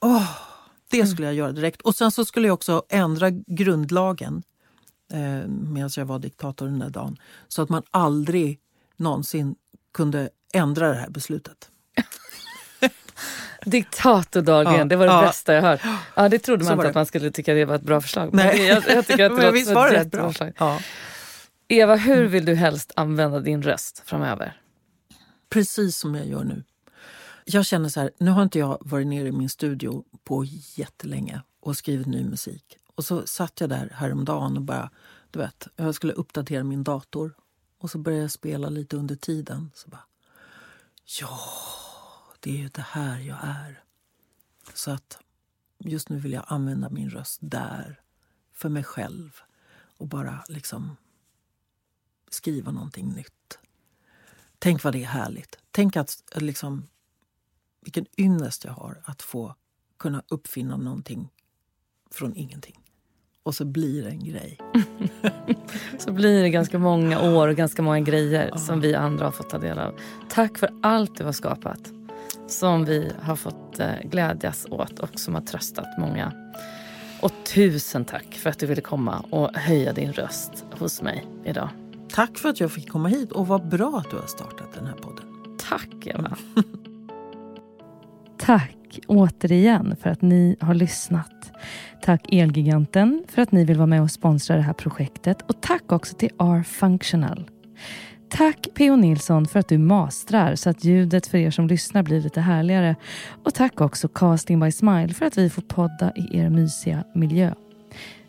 [0.00, 0.30] Oh,
[1.00, 1.80] det skulle jag göra direkt.
[1.82, 4.42] Och sen så skulle jag också ändra grundlagen
[5.12, 7.16] eh, medan jag var diktator den där dagen.
[7.48, 8.60] Så att man aldrig
[8.96, 9.54] någonsin
[9.94, 11.70] kunde ändra det här beslutet.
[13.64, 15.22] Diktator Dahlgren, Ja, det var det ja.
[15.22, 15.80] bästa jag hört.
[16.14, 18.30] Ja, det trodde man inte att man skulle tycka det var ett bra förslag.
[18.32, 18.64] Nej.
[18.66, 20.28] jag, jag tycker att det Men visst var ett det bra?
[20.28, 20.52] förslag.
[20.58, 20.80] Ja.
[21.68, 24.60] Eva, hur vill du helst använda din röst framöver?
[25.50, 26.62] Precis som jag gör nu.
[27.44, 30.44] Jag känner så här, nu har inte jag varit nere i min studio på
[30.74, 32.78] jättelänge och skrivit ny musik.
[32.94, 34.90] Och så satt jag där häromdagen och bara,
[35.30, 37.34] du vet, jag skulle uppdatera min dator.
[37.78, 39.70] Och så började jag spela lite under tiden.
[39.74, 40.04] Så bara,
[41.20, 41.38] ja,
[42.40, 43.82] det är ju det här jag är.
[44.74, 45.18] Så att
[45.78, 48.00] just nu vill jag använda min röst där,
[48.52, 49.40] för mig själv.
[49.98, 50.96] Och bara liksom
[52.30, 53.58] skriva någonting nytt.
[54.58, 55.58] Tänk vad det är härligt.
[55.70, 56.88] Tänk att liksom,
[57.84, 59.54] vilken ynnest jag har att få
[59.98, 61.28] kunna uppfinna någonting
[62.10, 62.80] från ingenting.
[63.42, 64.58] Och så blir det en grej.
[65.98, 69.50] Så blir det ganska många år och ganska många grejer som vi andra har fått
[69.50, 69.94] ta del av.
[70.28, 71.92] Tack för allt du har skapat.
[72.46, 76.32] Som vi har fått eh, glädjas åt och som har tröstat många.
[77.20, 81.68] Och tusen tack för att du ville komma och höja din röst hos mig idag.
[82.10, 84.86] Tack för att jag fick komma hit och vad bra att du har startat den
[84.86, 85.24] här podden.
[85.58, 86.36] Tack Eva.
[88.44, 91.52] Tack återigen för att ni har lyssnat.
[92.02, 95.42] Tack Elgiganten för att ni vill vara med och sponsra det här projektet.
[95.42, 97.50] Och tack också till R-Functional.
[98.28, 98.96] Tack P.O.
[98.96, 102.96] Nilsson för att du mastrar så att ljudet för er som lyssnar blir lite härligare.
[103.44, 107.54] Och tack också Casting by Smile för att vi får podda i er mysiga miljö.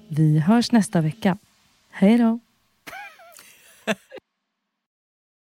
[0.07, 1.37] Vi hörs nästa vecka.
[1.91, 2.44] Hej då!